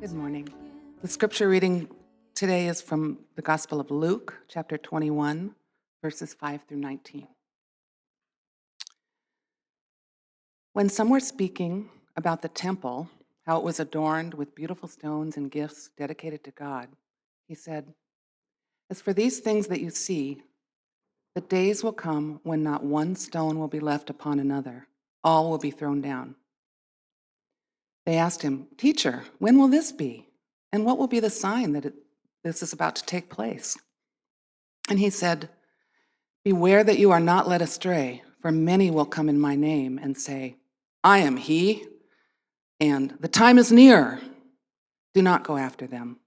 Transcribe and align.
Good 0.00 0.12
morning. 0.14 0.48
The 1.02 1.08
scripture 1.08 1.46
reading 1.46 1.86
today 2.34 2.68
is 2.68 2.80
from 2.80 3.18
the 3.36 3.42
Gospel 3.42 3.80
of 3.80 3.90
Luke, 3.90 4.34
chapter 4.48 4.78
21, 4.78 5.54
verses 6.02 6.32
5 6.32 6.62
through 6.66 6.78
19. 6.78 7.28
When 10.72 10.88
some 10.88 11.10
were 11.10 11.20
speaking 11.20 11.90
about 12.16 12.40
the 12.40 12.48
temple, 12.48 13.10
how 13.44 13.58
it 13.58 13.62
was 13.62 13.78
adorned 13.78 14.32
with 14.32 14.54
beautiful 14.54 14.88
stones 14.88 15.36
and 15.36 15.50
gifts 15.50 15.90
dedicated 15.98 16.44
to 16.44 16.50
God, 16.52 16.88
he 17.46 17.54
said, 17.54 17.92
As 18.88 19.02
for 19.02 19.12
these 19.12 19.40
things 19.40 19.66
that 19.66 19.82
you 19.82 19.90
see, 19.90 20.40
the 21.34 21.42
days 21.42 21.84
will 21.84 21.92
come 21.92 22.40
when 22.42 22.62
not 22.62 22.82
one 22.82 23.16
stone 23.16 23.58
will 23.58 23.68
be 23.68 23.80
left 23.80 24.08
upon 24.08 24.38
another, 24.38 24.86
all 25.22 25.50
will 25.50 25.58
be 25.58 25.70
thrown 25.70 26.00
down. 26.00 26.36
They 28.10 28.16
asked 28.16 28.42
him, 28.42 28.66
Teacher, 28.76 29.22
when 29.38 29.56
will 29.56 29.68
this 29.68 29.92
be? 29.92 30.26
And 30.72 30.84
what 30.84 30.98
will 30.98 31.06
be 31.06 31.20
the 31.20 31.30
sign 31.30 31.74
that 31.74 31.84
it, 31.84 31.94
this 32.42 32.60
is 32.60 32.72
about 32.72 32.96
to 32.96 33.04
take 33.04 33.30
place? 33.30 33.78
And 34.88 34.98
he 34.98 35.10
said, 35.10 35.48
Beware 36.44 36.82
that 36.82 36.98
you 36.98 37.12
are 37.12 37.20
not 37.20 37.46
led 37.46 37.62
astray, 37.62 38.24
for 38.42 38.50
many 38.50 38.90
will 38.90 39.04
come 39.04 39.28
in 39.28 39.38
my 39.38 39.54
name 39.54 39.96
and 39.96 40.18
say, 40.18 40.56
I 41.04 41.18
am 41.18 41.36
he, 41.36 41.84
and 42.80 43.16
the 43.20 43.28
time 43.28 43.58
is 43.58 43.70
near. 43.70 44.20
Do 45.14 45.22
not 45.22 45.44
go 45.44 45.56
after 45.56 45.86
them. 45.86 46.18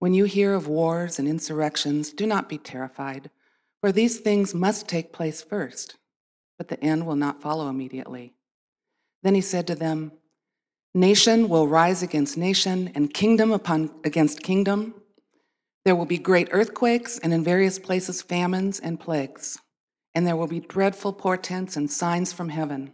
When 0.00 0.12
you 0.12 0.26
hear 0.26 0.52
of 0.52 0.68
wars 0.68 1.18
and 1.18 1.26
insurrections, 1.26 2.12
do 2.12 2.26
not 2.26 2.50
be 2.50 2.58
terrified, 2.58 3.30
for 3.80 3.92
these 3.92 4.18
things 4.18 4.54
must 4.54 4.86
take 4.86 5.14
place 5.14 5.40
first, 5.40 5.96
but 6.58 6.68
the 6.68 6.78
end 6.84 7.06
will 7.06 7.16
not 7.16 7.40
follow 7.40 7.70
immediately. 7.70 8.34
Then 9.22 9.34
he 9.34 9.40
said 9.40 9.66
to 9.68 9.74
them, 9.74 10.12
Nation 10.94 11.48
will 11.48 11.68
rise 11.68 12.02
against 12.02 12.36
nation, 12.36 12.90
and 12.94 13.12
kingdom 13.12 13.52
upon 13.52 13.90
against 14.04 14.42
kingdom. 14.42 14.94
There 15.84 15.94
will 15.94 16.06
be 16.06 16.18
great 16.18 16.48
earthquakes, 16.50 17.18
and 17.18 17.32
in 17.32 17.44
various 17.44 17.78
places 17.78 18.22
famines 18.22 18.80
and 18.80 18.98
plagues. 18.98 19.58
And 20.14 20.26
there 20.26 20.36
will 20.36 20.46
be 20.46 20.60
dreadful 20.60 21.12
portents 21.12 21.76
and 21.76 21.90
signs 21.90 22.32
from 22.32 22.48
heaven. 22.48 22.92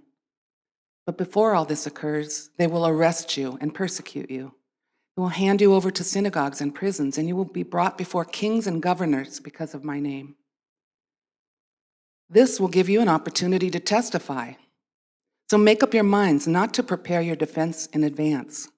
But 1.07 1.19
before 1.19 1.55
all 1.55 1.65
this 1.65 1.87
occurs, 1.87 2.51
they 2.59 2.67
will 2.67 2.87
arrest 2.87 3.37
you 3.37 3.59
and 3.61 3.75
persecute 3.75 4.31
you. 4.31 4.55
They 5.17 5.21
will 5.23 5.29
hand 5.29 5.61
you 5.61 5.75
over 5.75 5.91
to 5.91 6.03
synagogues 6.03 6.61
and 6.61 6.75
prisons, 6.75 7.19
and 7.19 7.29
you 7.29 7.37
will 7.37 7.45
be 7.45 7.63
brought 7.63 7.97
before 7.97 8.25
kings 8.25 8.67
and 8.67 8.83
governors 8.83 9.39
because 9.39 9.75
of 9.75 9.85
my 9.85 10.01
name. 10.01 10.35
This 12.29 12.59
will 12.59 12.69
give 12.69 12.89
you 12.89 13.01
an 13.01 13.09
opportunity 13.09 13.71
to 13.71 13.79
testify. 13.79 14.55
So 15.55 15.59
make 15.59 15.85
up 15.85 15.95
your 15.95 16.03
minds 16.03 16.49
not 16.49 16.75
to 16.75 16.83
prepare 16.83 17.21
your 17.21 17.37
defense 17.37 17.87
in 17.93 18.03
advance, 18.03 18.71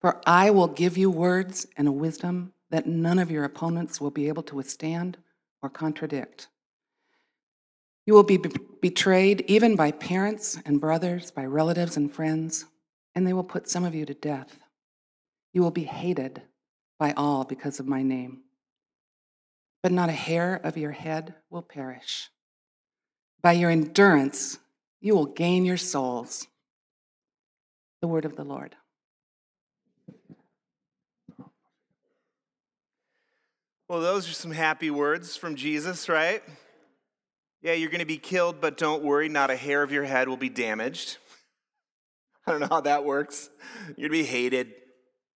for 0.00 0.20
I 0.26 0.50
will 0.50 0.66
give 0.66 0.98
you 0.98 1.08
words 1.08 1.68
and 1.76 1.86
a 1.86 1.92
wisdom 1.92 2.52
that 2.68 2.84
none 2.84 3.20
of 3.20 3.30
your 3.30 3.44
opponents 3.44 4.00
will 4.00 4.10
be 4.10 4.26
able 4.26 4.42
to 4.42 4.56
withstand 4.56 5.18
or 5.62 5.70
contradict. 5.70 6.48
You 8.06 8.14
will 8.14 8.24
be 8.24 8.38
be- 8.38 8.50
betrayed 8.82 9.44
even 9.46 9.76
by 9.76 9.92
parents 9.92 10.58
and 10.66 10.80
brothers, 10.80 11.30
by 11.30 11.44
relatives 11.44 11.96
and 11.96 12.12
friends, 12.12 12.64
and 13.14 13.24
they 13.24 13.32
will 13.32 13.44
put 13.44 13.70
some 13.70 13.84
of 13.84 13.94
you 13.94 14.04
to 14.04 14.14
death. 14.14 14.58
You 15.52 15.62
will 15.62 15.70
be 15.70 15.84
hated 15.84 16.42
by 16.98 17.12
all 17.12 17.44
because 17.44 17.78
of 17.78 17.86
my 17.86 18.02
name. 18.02 18.40
But 19.80 19.92
not 19.92 20.08
a 20.08 20.22
hair 20.26 20.60
of 20.64 20.76
your 20.76 20.90
head 20.90 21.36
will 21.50 21.62
perish. 21.62 22.30
By 23.42 23.52
your 23.52 23.70
endurance, 23.70 24.58
you 25.06 25.14
will 25.14 25.26
gain 25.26 25.64
your 25.64 25.76
souls. 25.76 26.48
The 28.00 28.08
word 28.08 28.24
of 28.24 28.34
the 28.34 28.42
Lord. 28.42 28.74
Well, 33.88 34.00
those 34.00 34.28
are 34.28 34.32
some 34.32 34.50
happy 34.50 34.90
words 34.90 35.36
from 35.36 35.54
Jesus, 35.54 36.08
right? 36.08 36.42
Yeah, 37.62 37.74
you're 37.74 37.88
going 37.88 38.00
to 38.00 38.04
be 38.04 38.18
killed, 38.18 38.60
but 38.60 38.76
don't 38.76 39.04
worry, 39.04 39.28
not 39.28 39.48
a 39.48 39.54
hair 39.54 39.84
of 39.84 39.92
your 39.92 40.02
head 40.02 40.28
will 40.28 40.36
be 40.36 40.48
damaged. 40.48 41.18
I 42.48 42.50
don't 42.50 42.60
know 42.62 42.68
how 42.68 42.80
that 42.80 43.04
works. 43.04 43.48
You're 43.96 44.08
going 44.08 44.24
to 44.24 44.24
be 44.24 44.24
hated, 44.24 44.72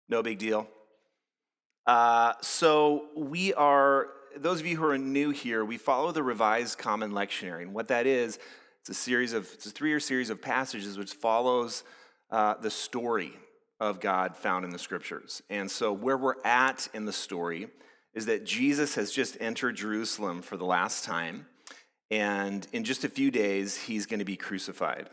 no 0.09 0.21
big 0.21 0.41
deal. 0.41 0.67
Uh, 1.87 2.33
so, 2.41 3.05
we 3.17 3.55
are, 3.55 4.09
those 4.37 4.59
of 4.59 4.67
you 4.67 4.77
who 4.77 4.87
are 4.87 4.99
new 4.99 5.31
here, 5.31 5.65
we 5.65 5.79
follow 5.79 6.11
the 6.11 6.25
Revised 6.25 6.77
Common 6.77 7.13
Lectionary. 7.13 7.63
And 7.63 7.73
what 7.73 7.87
that 7.87 8.09
is, 8.09 8.41
it's 8.81 8.91
a 8.91 8.95
series 8.95 9.33
of, 9.33 9.49
it's 9.53 9.67
a 9.67 9.71
three 9.71 9.91
year 9.91 10.01
series 10.01 10.31
of 10.31 10.41
passages 10.41 10.97
which 10.97 11.13
follows 11.13 11.85
uh, 12.31 12.55
the 12.61 12.71
story 12.71 13.33
of 13.79 14.01
God 14.01 14.37
found 14.37 14.65
in 14.65 14.71
the 14.71 14.79
scriptures. 14.79 15.43
And 15.51 15.71
so, 15.71 15.93
where 15.93 16.17
we're 16.17 16.43
at 16.45 16.89
in 16.95 17.05
the 17.05 17.13
story 17.13 17.69
is 18.15 18.27
that 18.27 18.45
Jesus 18.45 18.95
has 18.95 19.13
just 19.13 19.37
entered 19.41 19.77
Jerusalem 19.77 20.43
for 20.43 20.57
the 20.57 20.65
last 20.65 21.05
time. 21.05 21.47
And 22.11 22.67
in 22.73 22.85
just 22.85 23.05
a 23.05 23.09
few 23.09 23.31
days, 23.31 23.77
he's 23.77 24.07
going 24.07 24.19
to 24.19 24.25
be 24.25 24.37
crucified. 24.37 25.09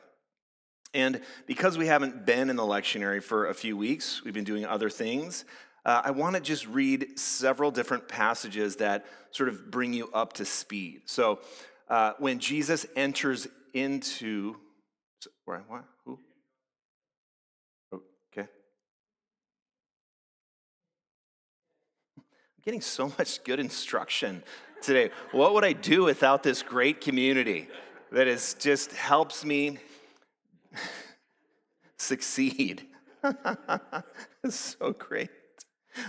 And 0.93 1.21
because 1.45 1.77
we 1.77 1.87
haven't 1.87 2.25
been 2.25 2.49
in 2.49 2.55
the 2.55 2.63
lectionary 2.63 3.21
for 3.21 3.47
a 3.47 3.53
few 3.53 3.77
weeks, 3.77 4.23
we've 4.23 4.33
been 4.33 4.43
doing 4.43 4.65
other 4.65 4.89
things. 4.89 5.45
Uh, 5.85 6.01
I 6.05 6.11
want 6.11 6.35
to 6.35 6.41
just 6.41 6.65
read 6.67 7.19
several 7.19 7.69
different 7.69 8.07
passages 8.07 8.77
that 8.77 9.05
sort 9.31 9.49
of 9.49 9.69
bring 9.69 9.93
you 9.93 10.09
up 10.13 10.33
to 10.33 10.45
speed. 10.45 11.01
So, 11.05 11.39
uh, 11.89 12.13
when 12.19 12.39
Jesus 12.39 12.85
enters 12.95 13.47
into, 13.77 14.57
where, 15.45 15.63
what, 15.67 15.85
who? 16.05 16.19
Okay. 17.93 18.47
I'm 22.17 22.23
getting 22.63 22.81
so 22.81 23.11
much 23.17 23.43
good 23.43 23.59
instruction 23.59 24.43
today. 24.81 25.11
What 25.31 25.53
would 25.53 25.63
I 25.63 25.73
do 25.73 26.03
without 26.03 26.43
this 26.43 26.61
great 26.61 27.01
community 27.01 27.67
that 28.11 28.27
is 28.27 28.55
just 28.59 28.93
helps 28.93 29.43
me 29.45 29.77
succeed? 31.97 32.87
it's 34.43 34.75
so 34.79 34.93
great. 34.93 35.29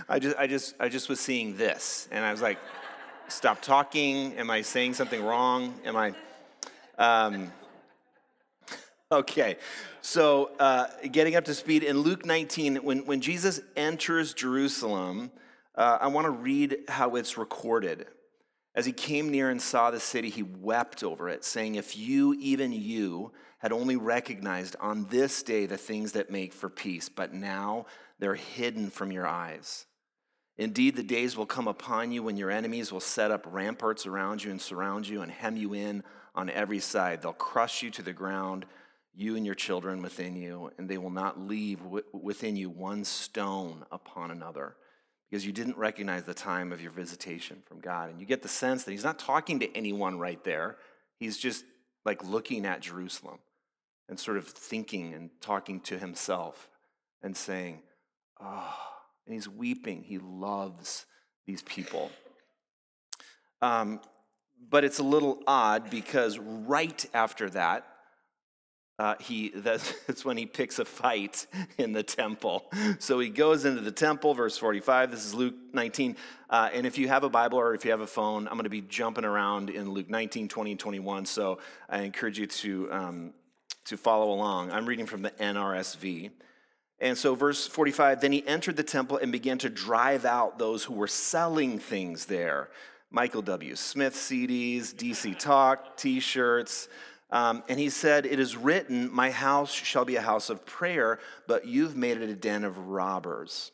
I 0.07 0.19
just, 0.19 0.37
I 0.37 0.47
just, 0.47 0.75
I 0.79 0.89
just 0.89 1.09
was 1.09 1.19
seeing 1.19 1.57
this, 1.57 2.07
and 2.11 2.23
I 2.23 2.31
was 2.31 2.41
like, 2.41 2.59
"Stop 3.27 3.61
talking! 3.61 4.37
Am 4.37 4.49
I 4.51 4.61
saying 4.61 4.93
something 4.93 5.23
wrong? 5.23 5.73
Am 5.83 5.95
I?" 5.95 6.13
Um, 6.97 7.51
okay, 9.11 9.57
so 10.01 10.51
uh, 10.59 10.87
getting 11.11 11.35
up 11.35 11.45
to 11.45 11.53
speed 11.53 11.83
in 11.83 11.99
Luke 11.99 12.25
19, 12.25 12.77
when 12.77 13.05
when 13.05 13.21
Jesus 13.21 13.59
enters 13.75 14.33
Jerusalem, 14.33 15.31
uh, 15.75 15.97
I 16.01 16.07
want 16.07 16.25
to 16.25 16.31
read 16.31 16.77
how 16.87 17.15
it's 17.15 17.37
recorded. 17.37 18.07
As 18.75 18.85
he 18.85 18.91
came 18.91 19.29
near 19.29 19.49
and 19.49 19.61
saw 19.61 19.89
the 19.89 19.99
city, 19.99 20.29
he 20.29 20.43
wept 20.43 21.03
over 21.03 21.27
it, 21.27 21.43
saying, 21.43 21.75
If 21.75 21.97
you, 21.97 22.35
even 22.39 22.71
you, 22.71 23.31
had 23.57 23.71
only 23.73 23.95
recognized 23.95 24.75
on 24.79 25.05
this 25.05 25.43
day 25.43 25.65
the 25.65 25.77
things 25.77 26.13
that 26.13 26.29
make 26.29 26.53
for 26.53 26.69
peace, 26.69 27.09
but 27.09 27.33
now 27.33 27.87
they're 28.19 28.35
hidden 28.35 28.89
from 28.89 29.11
your 29.11 29.27
eyes. 29.27 29.85
Indeed, 30.57 30.95
the 30.95 31.03
days 31.03 31.35
will 31.35 31.45
come 31.45 31.67
upon 31.67 32.11
you 32.11 32.21
when 32.21 32.37
your 32.37 32.51
enemies 32.51 32.91
will 32.91 32.99
set 32.99 33.31
up 33.31 33.45
ramparts 33.49 34.05
around 34.05 34.43
you 34.43 34.51
and 34.51 34.61
surround 34.61 35.07
you 35.07 35.21
and 35.21 35.31
hem 35.31 35.57
you 35.57 35.73
in 35.73 36.03
on 36.35 36.49
every 36.49 36.79
side. 36.79 37.21
They'll 37.21 37.33
crush 37.33 37.81
you 37.81 37.89
to 37.91 38.01
the 38.01 38.13
ground. 38.13 38.65
You 39.13 39.35
and 39.35 39.45
your 39.45 39.55
children 39.55 40.01
within 40.01 40.35
you, 40.35 40.71
and 40.77 40.87
they 40.87 40.97
will 40.97 41.09
not 41.09 41.39
leave 41.39 41.79
within 42.13 42.55
you 42.55 42.69
one 42.69 43.03
stone 43.03 43.83
upon 43.91 44.31
another 44.31 44.75
because 45.29 45.45
you 45.45 45.51
didn't 45.51 45.77
recognize 45.77 46.23
the 46.23 46.33
time 46.33 46.71
of 46.71 46.81
your 46.81 46.91
visitation 46.91 47.61
from 47.65 47.79
God. 47.79 48.09
And 48.09 48.19
you 48.19 48.25
get 48.25 48.41
the 48.41 48.47
sense 48.47 48.83
that 48.83 48.91
he's 48.91 49.03
not 49.03 49.19
talking 49.19 49.59
to 49.59 49.77
anyone 49.77 50.17
right 50.17 50.43
there. 50.43 50.77
He's 51.19 51.37
just 51.37 51.65
like 52.05 52.23
looking 52.23 52.65
at 52.65 52.81
Jerusalem 52.81 53.39
and 54.07 54.19
sort 54.19 54.37
of 54.37 54.47
thinking 54.47 55.13
and 55.13 55.29
talking 55.41 55.81
to 55.81 55.99
himself 55.99 56.69
and 57.21 57.37
saying, 57.37 57.81
Oh, 58.41 58.75
and 59.25 59.33
he's 59.33 59.49
weeping. 59.49 60.03
He 60.03 60.17
loves 60.17 61.05
these 61.45 61.61
people. 61.61 62.09
Um, 63.61 63.99
but 64.69 64.83
it's 64.83 64.99
a 64.99 65.03
little 65.03 65.41
odd 65.45 65.89
because 65.89 66.39
right 66.39 67.05
after 67.13 67.49
that, 67.51 67.85
uh, 68.99 69.15
he 69.19 69.49
that's, 69.55 69.93
that's 70.07 70.25
when 70.25 70.37
he 70.37 70.45
picks 70.45 70.77
a 70.77 70.85
fight 70.85 71.47
in 71.77 71.93
the 71.93 72.03
temple. 72.03 72.69
So 72.99 73.19
he 73.19 73.29
goes 73.29 73.65
into 73.65 73.81
the 73.81 73.91
temple, 73.91 74.33
verse 74.33 74.57
45. 74.57 75.09
This 75.09 75.25
is 75.25 75.33
Luke 75.33 75.55
19. 75.73 76.17
Uh, 76.49 76.69
and 76.73 76.85
if 76.85 76.97
you 76.97 77.07
have 77.07 77.23
a 77.23 77.29
Bible 77.29 77.57
or 77.57 77.73
if 77.73 77.85
you 77.85 77.91
have 77.91 78.01
a 78.01 78.07
phone, 78.07 78.47
I'm 78.47 78.53
going 78.53 78.65
to 78.65 78.69
be 78.69 78.81
jumping 78.81 79.23
around 79.23 79.69
in 79.69 79.89
Luke 79.91 80.09
19, 80.09 80.49
20, 80.49 80.71
and 80.71 80.79
21. 80.79 81.25
So 81.25 81.59
I 81.87 82.01
encourage 82.01 82.37
you 82.37 82.47
to, 82.47 82.91
um, 82.91 83.33
to 83.85 83.97
follow 83.97 84.31
along. 84.31 84.71
I'm 84.71 84.85
reading 84.85 85.05
from 85.05 85.21
the 85.21 85.31
NRSV. 85.31 86.31
And 87.01 87.17
so, 87.17 87.33
verse 87.33 87.65
45 87.65 88.19
then 88.19 88.33
he 88.33 88.45
entered 88.45 88.75
the 88.75 88.83
temple 88.83 89.15
and 89.15 89.31
began 89.31 89.57
to 89.59 89.69
drive 89.69 90.25
out 90.25 90.59
those 90.59 90.83
who 90.83 90.93
were 90.93 91.07
selling 91.07 91.79
things 91.79 92.25
there 92.25 92.69
Michael 93.11 93.41
W. 93.41 93.75
Smith 93.75 94.13
CDs, 94.13 94.93
DC 94.93 95.39
Talk, 95.39 95.97
t 95.97 96.19
shirts. 96.19 96.89
Um, 97.31 97.63
and 97.69 97.79
he 97.79 97.89
said, 97.89 98.25
It 98.25 98.39
is 98.39 98.55
written, 98.55 99.13
My 99.13 99.29
house 99.29 99.71
shall 99.71 100.05
be 100.05 100.15
a 100.15 100.21
house 100.21 100.49
of 100.49 100.65
prayer, 100.65 101.19
but 101.47 101.67
you've 101.67 101.95
made 101.95 102.17
it 102.17 102.29
a 102.29 102.35
den 102.35 102.63
of 102.63 102.77
robbers. 102.77 103.71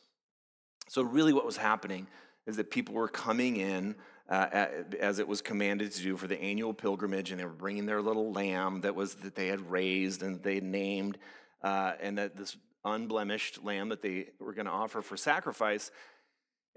So, 0.88 1.02
really, 1.02 1.32
what 1.32 1.46
was 1.46 1.56
happening 1.56 2.06
is 2.46 2.56
that 2.56 2.70
people 2.70 2.94
were 2.94 3.08
coming 3.08 3.56
in 3.56 3.96
uh, 4.28 4.66
as 5.00 5.18
it 5.18 5.28
was 5.28 5.40
commanded 5.40 5.92
to 5.92 6.02
do 6.02 6.16
for 6.16 6.26
the 6.26 6.40
annual 6.40 6.74
pilgrimage, 6.74 7.30
and 7.30 7.40
they 7.40 7.44
were 7.44 7.50
bringing 7.50 7.86
their 7.86 8.02
little 8.02 8.32
lamb 8.32 8.80
that 8.82 8.94
was 8.94 9.14
that 9.16 9.34
they 9.34 9.46
had 9.46 9.70
raised 9.70 10.22
and 10.22 10.42
they 10.42 10.56
had 10.56 10.64
named, 10.64 11.18
uh, 11.62 11.92
and 12.00 12.18
that 12.18 12.36
this 12.36 12.56
unblemished 12.84 13.64
lamb 13.64 13.88
that 13.88 14.02
they 14.02 14.28
were 14.38 14.52
going 14.52 14.66
to 14.66 14.72
offer 14.72 15.02
for 15.02 15.16
sacrifice. 15.16 15.90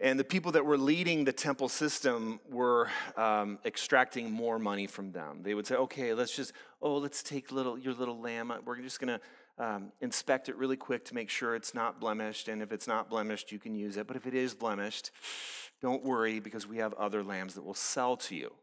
And 0.01 0.17
the 0.17 0.23
people 0.23 0.53
that 0.53 0.65
were 0.65 0.77
leading 0.77 1.25
the 1.25 1.33
temple 1.33 1.67
system 1.67 2.39
were 2.49 2.89
um, 3.17 3.59
extracting 3.65 4.31
more 4.31 4.57
money 4.57 4.87
from 4.87 5.11
them. 5.11 5.41
They 5.43 5.53
would 5.53 5.67
say, 5.67 5.75
okay, 5.75 6.13
let's 6.13 6.33
just, 6.33 6.53
oh, 6.81 6.97
let's 6.97 7.21
take 7.21 7.51
little, 7.51 7.77
your 7.77 7.93
little 7.93 8.17
lamb. 8.17 8.53
We're 8.63 8.79
just 8.79 9.01
going 9.01 9.19
to 9.19 9.63
um, 9.63 9.91
inspect 9.99 10.47
it 10.47 10.55
really 10.55 10.77
quick 10.77 11.03
to 11.05 11.15
make 11.15 11.29
sure 11.29 11.53
it's 11.53 11.73
not 11.73 11.99
blemished. 11.99 12.47
And 12.47 12.61
if 12.61 12.71
it's 12.71 12.87
not 12.87 13.09
blemished, 13.09 13.51
you 13.51 13.59
can 13.59 13.75
use 13.75 13.97
it. 13.97 14.07
But 14.07 14.15
if 14.15 14.25
it 14.25 14.33
is 14.33 14.53
blemished, 14.53 15.11
don't 15.81 16.03
worry 16.03 16.39
because 16.39 16.65
we 16.65 16.77
have 16.77 16.93
other 16.93 17.21
lambs 17.21 17.55
that 17.55 17.63
will 17.63 17.73
sell 17.73 18.15
to 18.15 18.35
you 18.35 18.53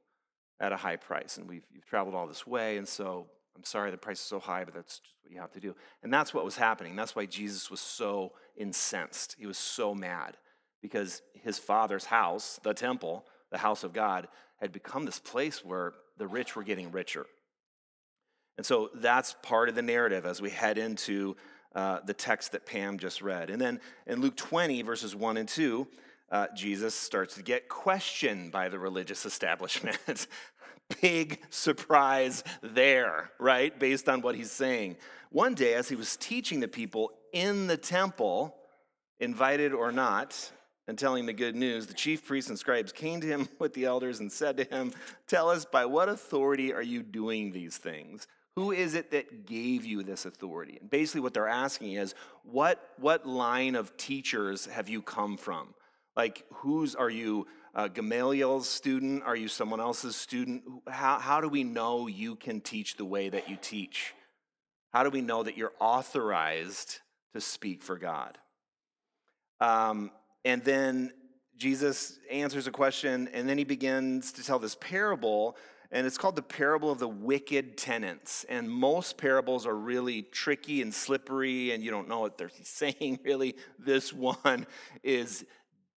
at 0.59 0.73
a 0.73 0.77
high 0.77 0.97
price. 0.97 1.37
And 1.37 1.47
we've 1.47 1.67
you've 1.71 1.85
traveled 1.85 2.15
all 2.15 2.27
this 2.27 2.47
way. 2.47 2.79
And 2.79 2.89
so 2.89 3.27
I'm 3.55 3.65
sorry 3.65 3.91
the 3.91 3.99
price 3.99 4.21
is 4.21 4.27
so 4.27 4.41
high, 4.41 4.65
but 4.65 4.73
that's 4.73 5.01
just 5.01 5.15
what 5.23 5.35
you 5.35 5.41
have 5.41 5.53
to 5.53 5.61
do. 5.61 5.75
And 6.03 6.11
that's 6.11 6.33
what 6.33 6.47
was 6.47 6.57
happening. 6.57 6.97
That's 6.97 7.15
why 7.15 7.27
Jesus 7.27 7.71
was 7.71 7.81
so 7.81 8.33
incensed. 8.57 9.37
He 9.39 9.45
was 9.45 9.59
so 9.59 9.95
mad 9.95 10.39
because 10.87 11.23
his 11.43 11.59
father's 11.59 12.05
house, 12.05 12.61
the 12.63 12.73
temple, 12.73 13.25
the 13.51 13.59
house 13.59 13.83
of 13.85 13.93
God, 13.93 14.29
had 14.61 14.73
become 14.73 15.05
this 15.05 15.19
place 15.19 15.65
where 15.65 15.93
the 16.17 16.27
rich 16.27 16.55
were 16.55 16.63
getting 16.63 16.93
richer. 16.93 17.27
And 18.57 18.65
so 18.65 18.91
that's 18.95 19.35
part 19.43 19.69
of 19.69 19.75
the 19.75 19.83
narrative 19.83 20.25
as 20.25 20.41
we 20.41 20.51
head 20.51 20.79
into 20.79 21.37
uh, 21.75 21.99
the 22.07 22.15
text 22.15 22.53
that 22.53 22.65
Pam 22.65 22.99
just 22.99 23.21
read. 23.21 23.51
And 23.51 23.61
then 23.61 23.81
in 24.07 24.21
Luke 24.21 24.37
20, 24.37 24.81
verses 24.83 25.15
1 25.15 25.37
and 25.37 25.49
2, 25.49 25.87
uh, 26.31 26.47
Jesus 26.55 26.95
starts 26.95 27.35
to 27.35 27.43
get 27.43 27.69
questioned 27.69 28.53
by 28.53 28.69
the 28.69 28.79
religious 28.79 29.27
establishment. 29.33 30.27
Big 31.03 31.41
surprise 31.51 32.45
there, 32.63 33.33
right? 33.39 33.79
Based 33.79 34.09
on 34.09 34.21
what 34.21 34.37
he's 34.37 34.53
saying. 34.53 34.97
One 35.31 35.55
day, 35.55 35.75
as 35.75 35.89
he 35.89 35.97
was 35.97 36.17
teaching 36.17 36.61
the 36.61 36.69
people 36.69 37.11
in 37.33 37.67
the 37.67 37.77
temple, 37.77 38.57
invited 39.19 39.73
or 39.73 39.93
not, 39.93 40.53
and 40.89 40.99
telling 40.99 41.27
the 41.27 41.33
good 41.33 41.57
news, 41.57 41.87
the 41.87 41.95
chief 41.95 42.25
priests 42.25 42.49
and 42.49 42.59
scribes 42.59 42.93
came 42.93 43.21
to 43.21 43.27
him 43.27 43.49
with 43.59 43.75
the 43.75 43.85
elders 43.85 44.21
and 44.21 44.31
said 44.31 44.57
to 44.57 44.65
him, 44.65 44.93
Tell 45.27 45.51
us, 45.51 45.65
by 45.65 45.87
what 45.87 46.09
authority 46.09 46.73
are 46.73 46.83
you 46.83 47.03
doing 47.03 47.53
these 47.53 47.77
things? 47.77 48.27
Who 48.55 48.73
is 48.73 48.95
it 48.95 49.11
that 49.11 49.45
gave 49.47 49.85
you 49.85 50.03
this 50.03 50.25
authority? 50.25 50.79
And 50.81 50.89
basically, 50.89 51.21
what 51.21 51.35
they're 51.35 51.49
asking 51.49 51.93
is, 51.93 52.15
what, 52.43 52.93
what 52.99 53.27
line 53.27 53.75
of 53.75 53.97
teachers 53.97 54.67
have 54.67 54.89
you 54.89 55.03
come 55.03 55.37
from? 55.37 55.75
Like, 56.17 56.45
whose 56.55 56.95
are 56.95 57.11
you? 57.11 57.47
Uh, 57.75 57.89
Gamaliel's 57.89 58.67
student? 58.67 59.23
Are 59.25 59.37
you 59.37 59.49
someone 59.49 59.81
else's 59.81 60.17
student? 60.17 60.63
How, 60.89 61.19
how 61.19 61.43
do 61.43 61.49
we 61.49 61.63
know 61.63 62.07
you 62.07 62.35
can 62.35 62.63
teach 62.63 62.97
the 62.97 63.05
way 63.05 63.29
that 63.29 63.51
you 63.51 63.59
teach? 63.61 64.15
How 64.95 65.03
do 65.03 65.11
we 65.11 65.21
know 65.21 65.43
that 65.43 65.59
you're 65.59 65.75
authorized 65.79 67.01
to 67.35 67.41
speak 67.43 67.83
for 67.83 67.99
God? 67.99 68.39
Um, 69.61 70.11
and 70.47 70.63
then 70.63 71.13
Jesus 71.57 72.21
answers 72.31 72.69
a 72.69 72.71
question, 72.71 73.29
and 73.33 73.49
then 73.49 73.59
he 73.59 73.65
begins 73.65 74.31
to 74.31 74.45
tell 74.45 74.61
this 74.61 74.77
parable, 74.77 75.57
and 75.91 76.07
it's 76.07 76.17
called 76.17 76.37
the 76.37 76.43
parable 76.43 76.89
of 76.89 77.01
the 77.01 77.09
wicked 77.09 77.77
tenants. 77.77 78.47
And 78.49 78.71
most 78.71 79.19
parables 79.19 79.67
are 79.67 79.75
really 79.75 80.23
tricky 80.23 80.83
and 80.83 80.95
slippery, 80.95 81.73
and 81.73 81.83
you 81.83 81.91
don't 81.91 82.09
know 82.09 82.21
what 82.21 82.39
they're 82.39 82.53
saying 82.63 83.19
really. 83.25 83.57
This 83.77 84.13
one 84.13 84.69
is 85.03 85.45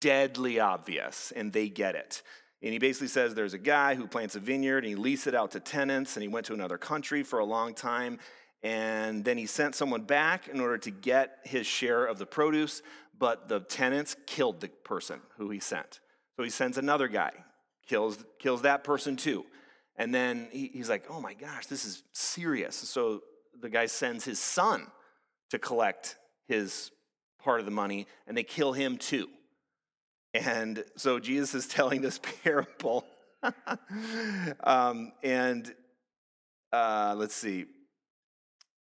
deadly 0.01 0.61
obvious, 0.61 1.31
and 1.37 1.53
they 1.53 1.69
get 1.69 1.95
it. 1.95 2.23
And 2.63 2.73
he 2.73 2.79
basically 2.79 3.09
says 3.09 3.35
there's 3.35 3.55
a 3.55 3.59
guy 3.59 3.97
who 3.97 4.07
plants 4.07 4.35
a 4.35 4.41
vineyard 4.41 4.79
and 4.79 4.87
he 4.87 4.95
leased 4.97 5.27
it 5.27 5.35
out 5.35 5.51
to 5.51 5.61
tenants, 5.61 6.17
and 6.17 6.23
he 6.23 6.29
went 6.29 6.47
to 6.47 6.55
another 6.55 6.79
country 6.79 7.23
for 7.23 7.39
a 7.41 7.45
long 7.45 7.75
time. 7.75 8.19
And 8.63 9.25
then 9.25 9.39
he 9.39 9.47
sent 9.47 9.75
someone 9.75 10.03
back 10.03 10.49
in 10.49 10.59
order 10.59 10.79
to 10.79 10.91
get 10.91 11.39
his 11.45 11.67
share 11.67 12.05
of 12.05 12.19
the 12.19 12.27
produce, 12.27 12.83
but 13.19 13.49
the 13.49 13.61
tenants 13.61 14.17
killed 14.27 14.61
the 14.61 14.69
person 14.69 15.21
who 15.37 15.51
he 15.51 15.61
sent. 15.61 16.01
So 16.37 16.43
he 16.43 16.51
sends 16.51 16.79
another 16.79 17.09
guy, 17.09 17.33
kills, 17.87 18.25
kills 18.39 18.63
that 18.63 18.85
person 18.85 19.17
too. 19.17 19.45
And 19.97 20.15
then 20.15 20.49
he, 20.53 20.71
he's 20.73 20.89
like, 20.89 21.07
oh 21.11 21.21
my 21.21 21.35
gosh, 21.35 21.67
this 21.67 21.85
is 21.85 22.05
serious. 22.13 22.77
So 22.77 23.23
the 23.61 23.69
guy 23.69 23.87
sends 23.87 24.25
his 24.25 24.39
son 24.39 24.87
to 25.51 25.59
collect 25.59 26.17
his 26.47 26.93
part 27.43 27.61
of 27.61 27.67
the 27.67 27.73
money, 27.73 28.07
and 28.27 28.37
they 28.37 28.43
kill 28.43 28.73
him 28.73 28.97
too. 28.97 29.29
And 30.35 30.85
so 30.97 31.19
Jesus 31.19 31.55
is 31.55 31.67
telling 31.69 32.01
this 32.01 32.21
parable. 32.45 33.05
um, 34.65 35.13
and 35.23 35.75
uh, 36.73 37.15
let's 37.17 37.35
see. 37.35 37.67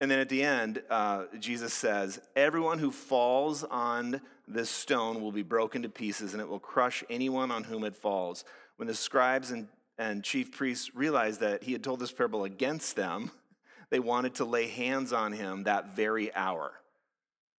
And 0.03 0.11
then 0.11 0.19
at 0.19 0.27
the 0.27 0.43
end, 0.43 0.83
uh, 0.89 1.27
Jesus 1.39 1.73
says, 1.73 2.19
Everyone 2.35 2.77
who 2.77 2.91
falls 2.91 3.63
on 3.63 4.19
this 4.45 4.69
stone 4.69 5.21
will 5.21 5.31
be 5.31 5.43
broken 5.43 5.83
to 5.83 5.87
pieces, 5.87 6.33
and 6.33 6.41
it 6.41 6.49
will 6.49 6.59
crush 6.59 7.05
anyone 7.09 7.51
on 7.51 7.63
whom 7.63 7.85
it 7.85 7.95
falls. 7.95 8.43
When 8.75 8.89
the 8.89 8.95
scribes 8.95 9.51
and, 9.51 9.69
and 9.97 10.21
chief 10.21 10.51
priests 10.51 10.93
realized 10.93 11.39
that 11.39 11.63
he 11.63 11.71
had 11.71 11.85
told 11.85 12.01
this 12.01 12.11
parable 12.11 12.43
against 12.43 12.97
them, 12.97 13.31
they 13.91 14.01
wanted 14.01 14.35
to 14.35 14.43
lay 14.43 14.67
hands 14.67 15.13
on 15.13 15.31
him 15.31 15.63
that 15.63 15.95
very 15.95 16.35
hour. 16.35 16.73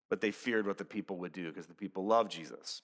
But 0.10 0.20
they 0.20 0.32
feared 0.32 0.68
what 0.68 0.78
the 0.78 0.84
people 0.84 1.20
would 1.20 1.32
do 1.32 1.48
because 1.48 1.68
the 1.68 1.74
people 1.74 2.06
loved 2.06 2.34
Jesus. 2.34 2.82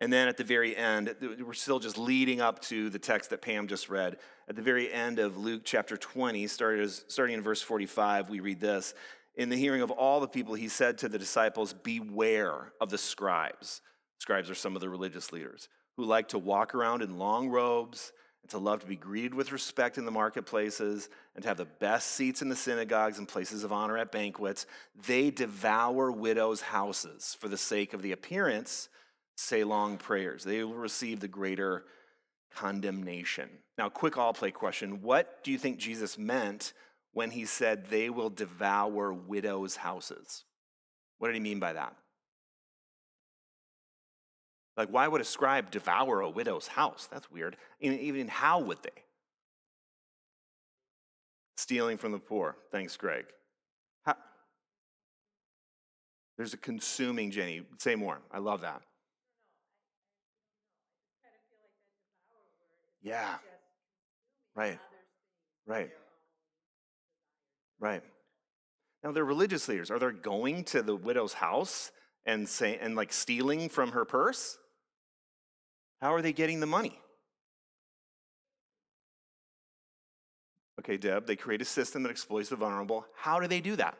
And 0.00 0.12
then 0.12 0.28
at 0.28 0.36
the 0.36 0.44
very 0.44 0.76
end, 0.76 1.14
we're 1.44 1.52
still 1.54 1.80
just 1.80 1.98
leading 1.98 2.40
up 2.40 2.60
to 2.62 2.88
the 2.88 2.98
text 2.98 3.30
that 3.30 3.42
Pam 3.42 3.66
just 3.66 3.88
read. 3.88 4.18
At 4.48 4.56
the 4.56 4.62
very 4.62 4.92
end 4.92 5.18
of 5.18 5.36
Luke 5.36 5.62
chapter 5.64 5.96
20, 5.96 6.46
starting 6.46 7.34
in 7.34 7.42
verse 7.42 7.60
45, 7.60 8.30
we 8.30 8.40
read 8.40 8.60
this 8.60 8.94
In 9.34 9.48
the 9.48 9.56
hearing 9.56 9.82
of 9.82 9.90
all 9.90 10.20
the 10.20 10.28
people, 10.28 10.54
he 10.54 10.68
said 10.68 10.98
to 10.98 11.08
the 11.08 11.18
disciples, 11.18 11.72
Beware 11.72 12.72
of 12.80 12.90
the 12.90 12.98
scribes. 12.98 13.80
Scribes 14.18 14.50
are 14.50 14.54
some 14.54 14.74
of 14.74 14.80
the 14.80 14.88
religious 14.88 15.32
leaders 15.32 15.68
who 15.96 16.04
like 16.04 16.28
to 16.28 16.38
walk 16.38 16.74
around 16.74 17.02
in 17.02 17.18
long 17.18 17.48
robes 17.48 18.12
and 18.42 18.50
to 18.50 18.58
love 18.58 18.80
to 18.80 18.86
be 18.86 18.96
greeted 18.96 19.34
with 19.34 19.50
respect 19.50 19.98
in 19.98 20.04
the 20.04 20.12
marketplaces 20.12 21.08
and 21.34 21.42
to 21.42 21.48
have 21.48 21.56
the 21.56 21.64
best 21.64 22.12
seats 22.12 22.40
in 22.40 22.48
the 22.48 22.56
synagogues 22.56 23.18
and 23.18 23.26
places 23.26 23.64
of 23.64 23.72
honor 23.72 23.98
at 23.98 24.12
banquets. 24.12 24.64
They 25.06 25.32
devour 25.32 26.12
widows' 26.12 26.60
houses 26.60 27.36
for 27.40 27.48
the 27.48 27.56
sake 27.56 27.94
of 27.94 28.02
the 28.02 28.12
appearance 28.12 28.88
say 29.38 29.64
long 29.64 29.96
prayers. 29.96 30.44
They 30.44 30.64
will 30.64 30.74
receive 30.74 31.20
the 31.20 31.28
greater 31.28 31.84
condemnation. 32.54 33.48
Now, 33.76 33.88
quick 33.88 34.16
all 34.16 34.32
play 34.32 34.50
question 34.50 35.00
What 35.02 35.42
do 35.44 35.50
you 35.50 35.58
think 35.58 35.78
Jesus 35.78 36.18
meant 36.18 36.72
when 37.12 37.30
he 37.30 37.44
said 37.44 37.86
they 37.86 38.10
will 38.10 38.30
devour 38.30 39.12
widows' 39.12 39.76
houses? 39.76 40.44
What 41.18 41.28
did 41.28 41.34
he 41.34 41.40
mean 41.40 41.60
by 41.60 41.72
that? 41.72 41.94
Like, 44.76 44.90
why 44.90 45.08
would 45.08 45.20
a 45.20 45.24
scribe 45.24 45.70
devour 45.72 46.20
a 46.20 46.30
widow's 46.30 46.68
house? 46.68 47.08
That's 47.10 47.30
weird. 47.30 47.56
Even 47.80 48.28
how 48.28 48.60
would 48.60 48.82
they? 48.82 49.02
Stealing 51.56 51.96
from 51.96 52.12
the 52.12 52.20
poor. 52.20 52.56
Thanks, 52.70 52.96
Greg. 52.96 53.24
How, 54.06 54.14
there's 56.36 56.54
a 56.54 56.58
consuming, 56.58 57.32
Jenny. 57.32 57.62
Say 57.78 57.96
more. 57.96 58.20
I 58.30 58.38
love 58.38 58.60
that. 58.60 58.82
Yeah. 63.02 63.36
Right. 64.54 64.78
Right. 65.66 65.90
Right. 67.78 68.02
Now 69.04 69.12
they're 69.12 69.24
religious 69.24 69.68
leaders. 69.68 69.90
Are 69.90 69.98
they 69.98 70.10
going 70.10 70.64
to 70.64 70.82
the 70.82 70.96
widow's 70.96 71.34
house 71.34 71.92
and 72.26 72.48
say 72.48 72.78
and 72.80 72.96
like 72.96 73.12
stealing 73.12 73.68
from 73.68 73.92
her 73.92 74.04
purse? 74.04 74.58
How 76.00 76.14
are 76.14 76.22
they 76.22 76.32
getting 76.32 76.60
the 76.60 76.66
money? 76.66 76.98
Okay, 80.80 80.96
Deb, 80.96 81.26
they 81.26 81.36
create 81.36 81.60
a 81.60 81.64
system 81.64 82.02
that 82.04 82.10
exploits 82.10 82.48
the 82.48 82.56
vulnerable. 82.56 83.04
How 83.16 83.40
do 83.40 83.46
they 83.48 83.60
do 83.60 83.76
that? 83.76 83.98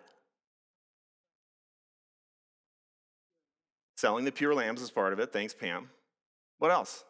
Selling 3.96 4.24
the 4.24 4.32
pure 4.32 4.54
lambs 4.54 4.80
is 4.80 4.90
part 4.90 5.12
of 5.12 5.18
it. 5.18 5.32
Thanks, 5.32 5.54
Pam. 5.54 5.90
What 6.58 6.70
else? 6.70 7.04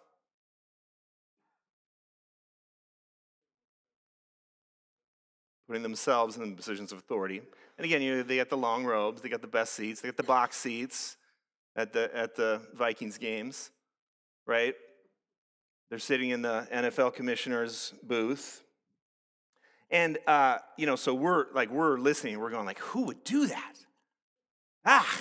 Putting 5.69 5.83
themselves 5.83 6.37
in 6.37 6.51
the 6.51 6.57
positions 6.57 6.91
of 6.91 6.99
authority. 6.99 7.43
And 7.77 7.85
again, 7.85 8.03
you 8.03 8.17
know, 8.17 8.23
they 8.25 8.39
got 8.39 8.49
the 8.49 8.57
long 8.57 8.85
robes, 8.85 9.23
they 9.23 9.29
got 9.29 9.43
the 9.43 9.47
best 9.47 9.75
seats, 9.75 10.01
they 10.01 10.09
got 10.09 10.17
the 10.17 10.25
box 10.25 10.57
seats 10.57 11.17
at 11.77 11.93
the, 11.93 12.11
at 12.17 12.35
the 12.35 12.61
Vikings 12.75 13.19
games, 13.19 13.71
right? 14.47 14.75
They're 15.91 15.99
sitting 15.99 16.31
in 16.31 16.43
the 16.43 16.67
NFL 16.73 17.15
commissioner's 17.15 17.95
booth. 18.03 18.63
And, 19.91 20.19
uh, 20.27 20.59
you 20.77 20.87
know, 20.87 20.97
so 20.97 21.15
we're 21.15 21.47
like, 21.55 21.71
we're 21.71 21.99
listening, 21.99 22.41
we're 22.41 22.51
going 22.51 22.67
like, 22.67 22.81
who 22.81 23.03
would 23.05 23.23
do 23.25 23.47
that? 23.47 23.75
Ah, 24.85 25.21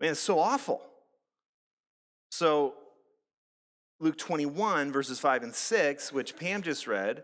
man, 0.00 0.12
it's 0.12 0.20
so 0.20 0.38
awful. 0.38 0.80
So 2.30 2.74
Luke 4.00 4.16
21, 4.16 4.92
verses 4.92 5.18
5 5.20 5.42
and 5.42 5.54
6, 5.54 6.12
which 6.12 6.36
Pam 6.36 6.62
just 6.62 6.86
read, 6.86 7.22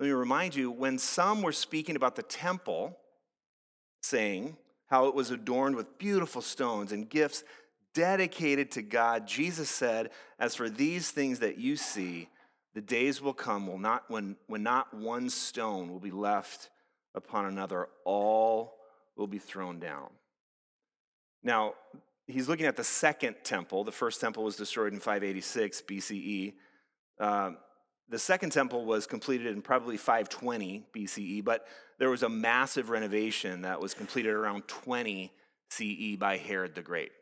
let 0.00 0.06
me 0.06 0.12
remind 0.12 0.56
you 0.56 0.70
when 0.70 0.96
some 0.96 1.42
were 1.42 1.52
speaking 1.52 1.94
about 1.94 2.16
the 2.16 2.22
temple, 2.22 2.96
saying 4.00 4.56
how 4.86 5.08
it 5.08 5.14
was 5.14 5.30
adorned 5.30 5.76
with 5.76 5.98
beautiful 5.98 6.40
stones 6.40 6.90
and 6.90 7.06
gifts 7.06 7.44
dedicated 7.92 8.70
to 8.70 8.82
God, 8.82 9.26
Jesus 9.28 9.68
said, 9.68 10.08
As 10.38 10.54
for 10.54 10.70
these 10.70 11.10
things 11.10 11.40
that 11.40 11.58
you 11.58 11.76
see, 11.76 12.30
the 12.74 12.80
days 12.80 13.20
will 13.20 13.34
come 13.34 13.66
will 13.66 13.78
not, 13.78 14.04
when, 14.08 14.36
when 14.46 14.62
not 14.62 14.94
one 14.94 15.28
stone 15.28 15.90
will 15.90 16.00
be 16.00 16.10
left 16.10 16.70
upon 17.14 17.44
another, 17.44 17.88
all 18.06 18.78
will 19.16 19.26
be 19.26 19.38
thrown 19.38 19.78
down. 19.78 20.08
Now, 21.42 21.74
he's 22.26 22.48
looking 22.48 22.64
at 22.64 22.76
the 22.76 22.84
second 22.84 23.36
temple. 23.44 23.84
The 23.84 23.92
first 23.92 24.18
temple 24.18 24.44
was 24.44 24.56
destroyed 24.56 24.94
in 24.94 24.98
586 24.98 25.82
BCE. 25.82 26.54
Uh, 27.18 27.50
the 28.10 28.18
second 28.18 28.50
temple 28.50 28.84
was 28.84 29.06
completed 29.06 29.46
in 29.46 29.62
probably 29.62 29.96
520 29.96 30.84
BCE, 30.94 31.44
but 31.44 31.66
there 31.98 32.10
was 32.10 32.22
a 32.22 32.28
massive 32.28 32.90
renovation 32.90 33.62
that 33.62 33.80
was 33.80 33.94
completed 33.94 34.32
around 34.32 34.66
20 34.66 35.32
CE 35.70 36.16
by 36.18 36.36
Herod 36.36 36.74
the 36.74 36.82
Great. 36.82 37.12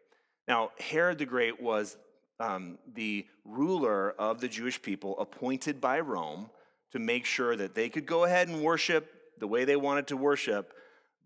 Now, 0.46 0.70
Herod 0.80 1.18
the 1.18 1.26
Great 1.26 1.60
was 1.60 1.98
um, 2.40 2.78
the 2.94 3.26
ruler 3.44 4.12
of 4.12 4.40
the 4.40 4.48
Jewish 4.48 4.80
people 4.80 5.18
appointed 5.18 5.80
by 5.80 6.00
Rome 6.00 6.48
to 6.92 6.98
make 6.98 7.26
sure 7.26 7.54
that 7.54 7.74
they 7.74 7.90
could 7.90 8.06
go 8.06 8.24
ahead 8.24 8.48
and 8.48 8.62
worship 8.62 9.12
the 9.38 9.46
way 9.46 9.66
they 9.66 9.76
wanted 9.76 10.06
to 10.06 10.16
worship, 10.16 10.72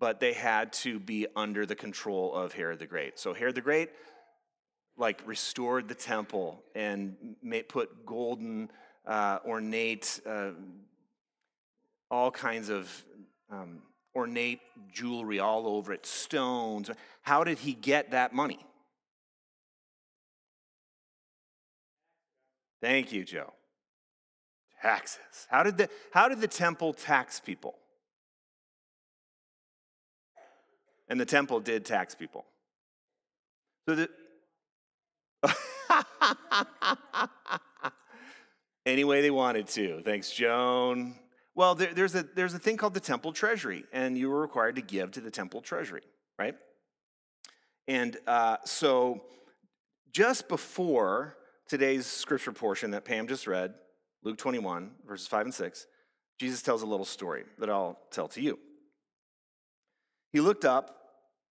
but 0.00 0.19
they 0.19 0.33
had 0.33 0.73
to 0.73 0.99
be 0.99 1.28
under 1.37 1.64
the 1.66 1.76
control 1.76 2.35
of 2.35 2.52
Herod 2.52 2.81
the 2.81 2.87
Great. 2.87 3.19
So, 3.21 3.33
Herod 3.33 3.54
the 3.54 3.61
Great 3.61 3.90
like 4.99 5.23
restored 5.25 5.88
the 5.88 5.95
temple 5.95 6.62
and 6.75 7.16
put 7.69 8.04
golden 8.04 8.71
uh, 9.06 9.38
ornate, 9.44 10.21
uh, 10.26 10.50
all 12.11 12.30
kinds 12.30 12.68
of 12.68 12.90
um, 13.50 13.82
ornate 14.14 14.61
jewelry 14.92 15.38
all 15.38 15.66
over 15.66 15.92
it, 15.92 16.06
stones. 16.06 16.90
How 17.23 17.44
did 17.44 17.59
he 17.59 17.75
get 17.75 18.11
that 18.11 18.32
money? 18.32 18.61
Thank 22.80 23.12
you, 23.12 23.25
Joe. 23.25 23.52
Taxes. 24.82 25.47
How 25.49 25.62
did 25.62 25.78
the, 25.78 25.88
how 26.11 26.28
did 26.28 26.40
the 26.40 26.49
temple 26.49 26.92
tax 26.92 27.38
people? 27.38 27.76
And 31.09 31.21
the 31.21 31.25
temple 31.25 31.61
did 31.61 31.85
tax 31.85 32.14
people. 32.14 32.44
So 33.88 33.94
the, 33.94 34.09
any 38.86 39.04
way 39.04 39.20
they 39.20 39.30
wanted 39.30 39.68
to. 39.68 40.02
Thanks, 40.04 40.32
Joan. 40.32 41.16
Well, 41.54 41.74
there, 41.74 41.92
there's, 41.92 42.14
a, 42.14 42.22
there's 42.22 42.54
a 42.54 42.58
thing 42.58 42.76
called 42.76 42.94
the 42.94 43.00
temple 43.00 43.32
treasury, 43.32 43.84
and 43.92 44.16
you 44.16 44.30
were 44.30 44.40
required 44.40 44.76
to 44.76 44.82
give 44.82 45.12
to 45.12 45.20
the 45.20 45.30
temple 45.30 45.60
treasury, 45.60 46.02
right? 46.38 46.54
And 47.86 48.16
uh, 48.26 48.56
so 48.64 49.22
just 50.12 50.48
before 50.48 51.36
today's 51.68 52.06
scripture 52.06 52.52
portion 52.52 52.92
that 52.92 53.04
Pam 53.04 53.26
just 53.26 53.46
read, 53.46 53.74
Luke 54.22 54.38
21, 54.38 54.92
verses 55.06 55.26
5 55.26 55.46
and 55.46 55.54
6, 55.54 55.86
Jesus 56.38 56.62
tells 56.62 56.82
a 56.82 56.86
little 56.86 57.04
story 57.04 57.44
that 57.58 57.68
I'll 57.68 57.98
tell 58.10 58.28
to 58.28 58.40
you. 58.40 58.58
He 60.32 60.40
looked 60.40 60.64
up 60.64 60.96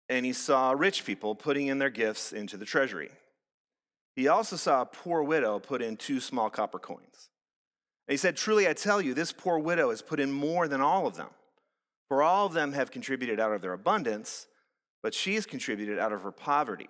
and 0.08 0.26
he 0.26 0.32
saw 0.32 0.72
rich 0.72 1.04
people 1.04 1.34
putting 1.34 1.68
in 1.68 1.78
their 1.78 1.90
gifts 1.90 2.32
into 2.32 2.56
the 2.56 2.64
treasury. 2.64 3.10
He 4.16 4.28
also 4.28 4.56
saw 4.56 4.80
a 4.80 4.86
poor 4.86 5.22
widow 5.22 5.58
put 5.58 5.82
in 5.82 5.98
two 5.98 6.20
small 6.20 6.48
copper 6.48 6.78
coins. 6.78 7.28
And 8.08 8.14
he 8.14 8.16
said, 8.16 8.36
Truly 8.36 8.66
I 8.66 8.72
tell 8.72 9.00
you, 9.00 9.12
this 9.12 9.30
poor 9.30 9.58
widow 9.58 9.90
has 9.90 10.00
put 10.00 10.18
in 10.18 10.32
more 10.32 10.66
than 10.66 10.80
all 10.80 11.06
of 11.06 11.16
them. 11.16 11.28
For 12.08 12.22
all 12.22 12.46
of 12.46 12.54
them 12.54 12.72
have 12.72 12.90
contributed 12.90 13.38
out 13.38 13.52
of 13.52 13.60
their 13.60 13.74
abundance, 13.74 14.46
but 15.02 15.12
she 15.12 15.34
has 15.34 15.44
contributed 15.44 15.98
out 15.98 16.12
of 16.12 16.22
her 16.22 16.32
poverty. 16.32 16.88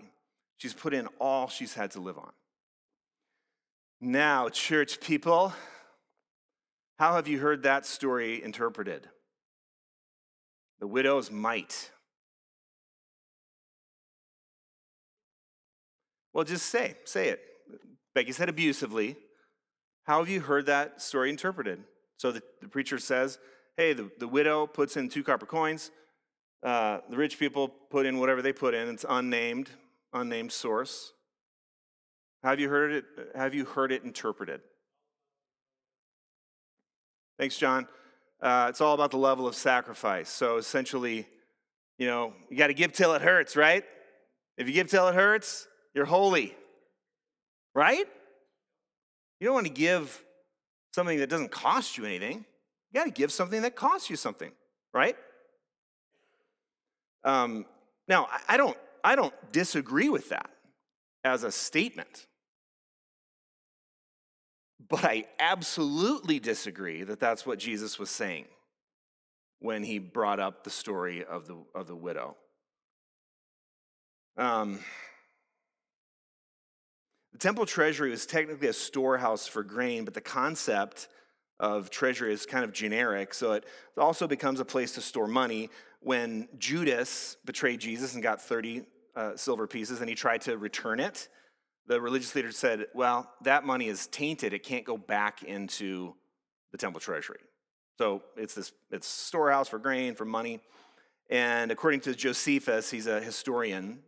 She's 0.57 0.75
put 0.75 0.95
in 0.95 1.09
all 1.19 1.49
she's 1.49 1.75
had 1.75 1.91
to 1.93 2.01
live 2.01 2.17
on. 2.17 2.33
Now, 4.01 4.49
church 4.49 5.01
people, 5.01 5.53
how 6.99 7.15
have 7.15 7.27
you 7.27 7.41
heard 7.41 7.65
that 7.65 7.87
story 7.87 8.43
interpreted? 8.43 9.09
The 10.79 10.87
widow's 10.87 11.31
mite. 11.31 11.91
Well, 16.37 16.45
just 16.45 16.67
say, 16.67 16.97
say 17.07 17.31
it. 17.31 17.41
Becky 18.15 18.31
said 18.31 18.51
abusively. 18.51 19.17
How 20.05 20.19
have 20.19 20.29
you 20.29 20.43
heard 20.43 20.67
that 20.67 21.01
story 21.01 21.31
interpreted? 21.31 21.83
So 22.19 22.31
the, 22.31 22.43
the 22.61 22.69
preacher 22.69 22.99
says, 22.99 23.39
hey, 23.79 23.95
the, 23.95 24.11
the 24.19 24.29
widow 24.29 24.67
puts 24.67 24.99
in 24.99 25.09
two 25.09 25.25
copper 25.25 25.47
coins. 25.47 25.91
Uh, 26.63 26.99
the 27.09 27.17
rich 27.17 27.39
people 27.39 27.69
put 27.69 28.05
in 28.05 28.19
whatever 28.19 28.43
they 28.43 28.53
put 28.53 28.75
in. 28.75 28.87
It's 28.87 29.07
unnamed, 29.09 29.71
unnamed 30.13 30.53
source. 30.53 31.15
Have 32.45 32.61
you 32.61 32.69
heard 32.69 32.93
it? 32.93 33.05
Have 33.35 33.55
you 33.55 33.65
heard 33.65 33.91
it 33.91 34.05
interpreted? 34.05 34.61
Thanks, 37.39 37.57
John. 37.57 37.89
Uh, 38.43 38.67
it's 38.69 38.83
all 38.83 38.93
about 38.93 39.11
the 39.11 39.17
level 39.17 39.47
of 39.47 39.55
sacrifice. 39.55 40.29
So 40.29 40.59
essentially, 40.59 41.27
you 41.97 42.07
know, 42.07 42.35
you 42.51 42.59
got 42.59 42.67
to 42.67 42.75
give 42.75 42.93
till 42.93 43.15
it 43.15 43.23
hurts, 43.23 43.57
right? 43.57 43.85
If 44.59 44.67
you 44.67 44.75
give 44.75 44.91
till 44.91 45.09
it 45.09 45.15
hurts, 45.15 45.67
you're 45.97 46.05
holy, 46.05 46.55
right? 47.75 48.05
You 49.41 49.47
don't 49.47 49.55
want 49.55 49.67
to 49.67 49.73
give 49.73 50.23
something 50.95 51.19
that 51.19 51.31
doesn't 51.31 51.51
cost 51.51 51.97
you 51.97 52.05
anything. 52.05 52.45
You 52.93 53.01
got 53.01 53.05
to 53.05 53.11
give 53.11 53.33
something 53.33 53.63
that 53.63 53.77
costs 53.77 54.11
you 54.11 54.17
something, 54.17 54.53
right? 54.93 55.17
Um, 57.25 57.65
now, 58.07 58.29
I 58.47 58.59
don't, 58.59 58.77
I 59.03 59.17
don't 59.17 59.33
disagree 59.53 60.11
with 60.11 60.29
that 60.29 60.51
as 61.25 61.45
a 61.45 61.51
statement. 61.51 62.27
But 64.87 65.05
I 65.05 65.25
absolutely 65.41 66.39
disagree 66.39 67.05
that 67.05 67.21
that's 67.21 67.47
what 67.47 67.59
Jesus 67.59 67.99
was 67.99 68.11
saying 68.11 68.45
when 69.61 69.83
he 69.83 69.99
brought 69.99 70.41
up 70.41 70.63
the 70.63 70.71
story 70.71 71.25
of 71.25 71.47
the, 71.47 71.57
of 71.75 71.87
the 71.87 71.97
widow. 71.97 72.37
Um, 74.37 74.81
the 77.37 77.41
temple 77.41 77.67
treasury 77.67 78.11
was 78.11 78.25
technically 78.25 78.69
a 78.69 78.73
storehouse 78.73 79.47
for 79.47 79.63
grain, 79.63 80.07
but 80.07 80.15
the 80.15 80.23
concept 80.23 81.09
of 81.61 81.91
treasury 81.91 82.33
is 82.33 82.47
kind 82.47 82.65
of 82.65 82.73
generic, 82.73 83.35
so 83.35 83.53
it 83.53 83.67
also 83.99 84.27
becomes 84.27 84.59
a 84.59 84.65
place 84.65 84.93
to 84.93 85.03
store 85.03 85.27
money. 85.27 85.69
When 86.01 86.49
Judas 86.57 87.37
betrayed 87.45 87.81
Jesus 87.81 88.15
and 88.15 88.23
got 88.23 88.41
30 88.41 88.87
uh, 89.15 89.37
silver 89.37 89.67
pieces 89.67 90.01
and 90.01 90.09
he 90.09 90.15
tried 90.15 90.41
to 90.43 90.57
return 90.57 90.99
it, 90.99 91.29
the 91.87 92.01
religious 92.01 92.35
leader 92.35 92.53
said, 92.53 92.87
Well, 92.95 93.31
that 93.43 93.67
money 93.67 93.89
is 93.89 94.07
tainted. 94.07 94.55
It 94.55 94.63
can't 94.63 94.87
go 94.87 94.97
back 94.97 95.43
into 95.43 96.15
the 96.73 96.79
temple 96.79 97.03
treasury. 97.03 97.41
So 97.99 98.23
it's 98.39 98.55
this 98.55 98.73
it's 98.91 99.07
storehouse 99.07 99.69
for 99.69 99.79
grain, 99.79 100.15
for 100.15 100.25
money. 100.25 100.61
And 101.29 101.71
according 101.71 102.01
to 102.01 102.15
Josephus, 102.15 102.91
he's 102.91 103.07
a 103.07 103.21
historian 103.21 103.99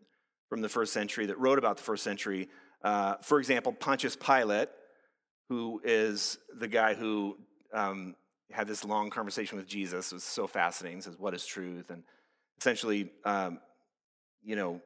from 0.49 0.62
the 0.62 0.68
first 0.70 0.94
century 0.94 1.26
that 1.26 1.38
wrote 1.38 1.58
about 1.58 1.76
the 1.76 1.82
first 1.82 2.02
century. 2.02 2.49
Uh, 2.82 3.16
for 3.23 3.38
example, 3.38 3.73
Pontius 3.73 4.16
Pilate, 4.16 4.68
who 5.49 5.80
is 5.85 6.38
the 6.56 6.68
guy 6.68 6.94
who 6.94 7.37
um, 7.73 8.14
had 8.50 8.66
this 8.66 8.85
long 8.85 9.11
conversation 9.11 9.58
with 9.58 9.66
Jesus, 9.66 10.12
it 10.12 10.16
was 10.16 10.25
so 10.25 10.47
fascinating. 10.47 11.00
Says, 11.00 11.18
What 11.18 11.35
is 11.35 11.44
truth? 11.44 11.90
And 11.90 12.02
essentially, 12.58 13.11
um, 13.25 13.61
you 14.42 14.56
know, 14.56 14.80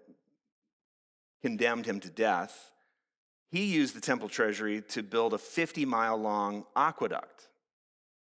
condemned 1.43 1.87
him 1.87 2.01
to 2.01 2.11
death. 2.11 2.71
He 3.51 3.65
used 3.65 3.95
the 3.95 4.01
temple 4.01 4.29
treasury 4.29 4.83
to 4.89 5.03
build 5.03 5.35
a 5.35 5.39
50 5.39 5.85
mile 5.85 6.17
long 6.17 6.65
aqueduct 6.75 7.49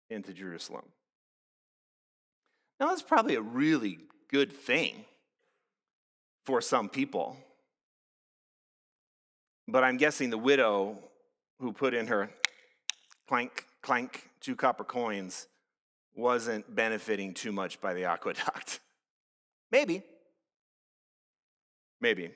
into 0.08 0.32
Jerusalem. 0.32 0.84
Now, 2.78 2.88
that's 2.88 3.02
probably 3.02 3.34
a 3.34 3.40
really 3.40 3.98
good 4.30 4.52
thing 4.52 5.04
for 6.44 6.60
some 6.60 6.88
people. 6.88 7.36
But 9.68 9.84
I'm 9.84 9.96
guessing 9.96 10.30
the 10.30 10.38
widow 10.38 10.98
who 11.60 11.72
put 11.72 11.94
in 11.94 12.06
her 12.06 12.30
clank, 13.28 13.66
clank, 13.82 14.28
two 14.40 14.54
copper 14.54 14.84
coins 14.84 15.48
wasn't 16.14 16.74
benefiting 16.74 17.34
too 17.34 17.52
much 17.52 17.80
by 17.80 17.92
the 17.94 18.04
aqueduct. 18.04 18.80
Maybe. 19.72 20.02
Maybe. 22.00 22.30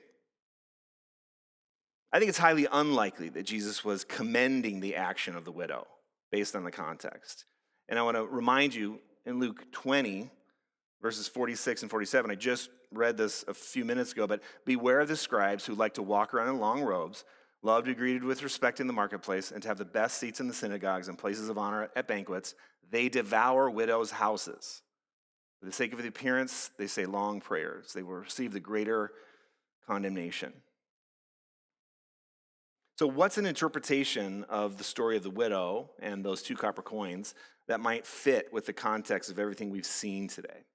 I 2.13 2.19
think 2.19 2.29
it's 2.29 2.37
highly 2.37 2.67
unlikely 2.71 3.29
that 3.29 3.43
Jesus 3.43 3.85
was 3.85 4.03
commending 4.03 4.81
the 4.81 4.95
action 4.95 5.35
of 5.35 5.45
the 5.45 5.51
widow 5.51 5.87
based 6.31 6.55
on 6.55 6.63
the 6.63 6.71
context. 6.71 7.45
And 7.87 7.97
I 7.97 8.03
want 8.03 8.17
to 8.17 8.25
remind 8.25 8.75
you 8.75 8.99
in 9.25 9.39
Luke 9.39 9.71
20, 9.71 10.29
verses 11.01 11.27
46 11.27 11.81
and 11.81 11.91
47, 11.91 12.31
I 12.31 12.35
just 12.35 12.69
read 12.91 13.17
this 13.17 13.43
a 13.47 13.53
few 13.53 13.85
minutes 13.85 14.11
ago, 14.11 14.27
but 14.27 14.41
beware 14.65 14.99
of 14.99 15.07
the 15.07 15.15
scribes 15.15 15.65
who 15.65 15.73
like 15.73 15.95
to 15.95 16.03
walk 16.03 16.33
around 16.33 16.49
in 16.49 16.59
long 16.59 16.81
robes, 16.81 17.23
love 17.63 17.83
to 17.85 17.91
be 17.91 17.95
greeted 17.95 18.23
with 18.23 18.43
respect 18.43 18.79
in 18.79 18.87
the 18.87 18.93
marketplace, 18.93 19.51
and 19.51 19.61
to 19.63 19.67
have 19.67 19.77
the 19.77 19.85
best 19.85 20.17
seats 20.17 20.39
in 20.39 20.47
the 20.47 20.53
synagogues 20.53 21.07
and 21.07 21.17
places 21.17 21.49
of 21.49 21.57
honor 21.57 21.89
at 21.95 22.07
banquets. 22.07 22.55
They 22.89 23.09
devour 23.09 23.69
widows' 23.69 24.11
houses. 24.11 24.81
For 25.59 25.65
the 25.65 25.71
sake 25.71 25.93
of 25.93 26.01
the 26.01 26.07
appearance, 26.07 26.71
they 26.77 26.87
say 26.87 27.05
long 27.05 27.39
prayers. 27.39 27.93
They 27.93 28.03
will 28.03 28.15
receive 28.15 28.51
the 28.51 28.59
greater 28.59 29.11
condemnation. 29.87 30.53
So, 32.97 33.07
what's 33.07 33.37
an 33.37 33.45
interpretation 33.45 34.43
of 34.49 34.77
the 34.77 34.83
story 34.83 35.17
of 35.17 35.23
the 35.23 35.29
widow 35.29 35.91
and 35.99 36.23
those 36.23 36.43
two 36.43 36.55
copper 36.55 36.81
coins 36.81 37.33
that 37.67 37.79
might 37.79 38.05
fit 38.05 38.51
with 38.51 38.65
the 38.65 38.73
context 38.73 39.31
of 39.31 39.39
everything 39.39 39.69
we've 39.69 39.85
seen 39.85 40.27
today? 40.27 40.65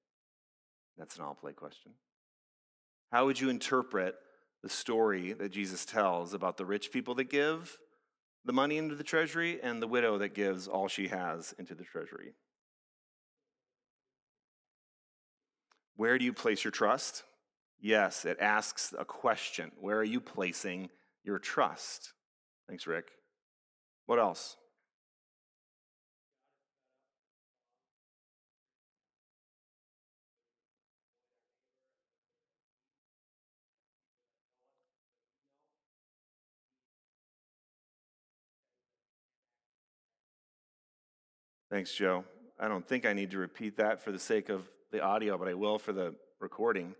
That's 0.98 1.16
an 1.16 1.22
all 1.22 1.34
play 1.34 1.52
question. 1.52 1.92
How 3.12 3.26
would 3.26 3.40
you 3.40 3.48
interpret 3.48 4.16
the 4.62 4.68
story 4.68 5.32
that 5.32 5.50
Jesus 5.50 5.84
tells 5.84 6.34
about 6.34 6.56
the 6.56 6.66
rich 6.66 6.90
people 6.90 7.14
that 7.16 7.30
give 7.30 7.76
the 8.44 8.52
money 8.52 8.78
into 8.78 8.94
the 8.94 9.04
treasury 9.04 9.60
and 9.62 9.82
the 9.82 9.86
widow 9.86 10.18
that 10.18 10.34
gives 10.34 10.66
all 10.66 10.88
she 10.88 11.08
has 11.08 11.54
into 11.58 11.74
the 11.74 11.84
treasury? 11.84 12.34
Where 15.96 16.18
do 16.18 16.24
you 16.24 16.32
place 16.32 16.64
your 16.64 16.70
trust? 16.70 17.22
Yes, 17.80 18.24
it 18.24 18.38
asks 18.40 18.94
a 18.98 19.04
question. 19.04 19.72
Where 19.78 19.98
are 19.98 20.04
you 20.04 20.20
placing 20.20 20.90
your 21.24 21.38
trust? 21.38 22.12
Thanks, 22.68 22.86
Rick. 22.86 23.10
What 24.06 24.18
else? 24.18 24.56
Thanks, 41.76 41.92
Joe. 41.92 42.24
I 42.58 42.68
don't 42.68 42.88
think 42.88 43.04
I 43.04 43.12
need 43.12 43.32
to 43.32 43.38
repeat 43.38 43.76
that 43.76 44.02
for 44.02 44.10
the 44.10 44.18
sake 44.18 44.48
of 44.48 44.66
the 44.92 45.02
audio, 45.02 45.36
but 45.36 45.46
I 45.46 45.52
will 45.52 45.78
for 45.78 45.92
the 45.92 46.14
recording. 46.40 46.94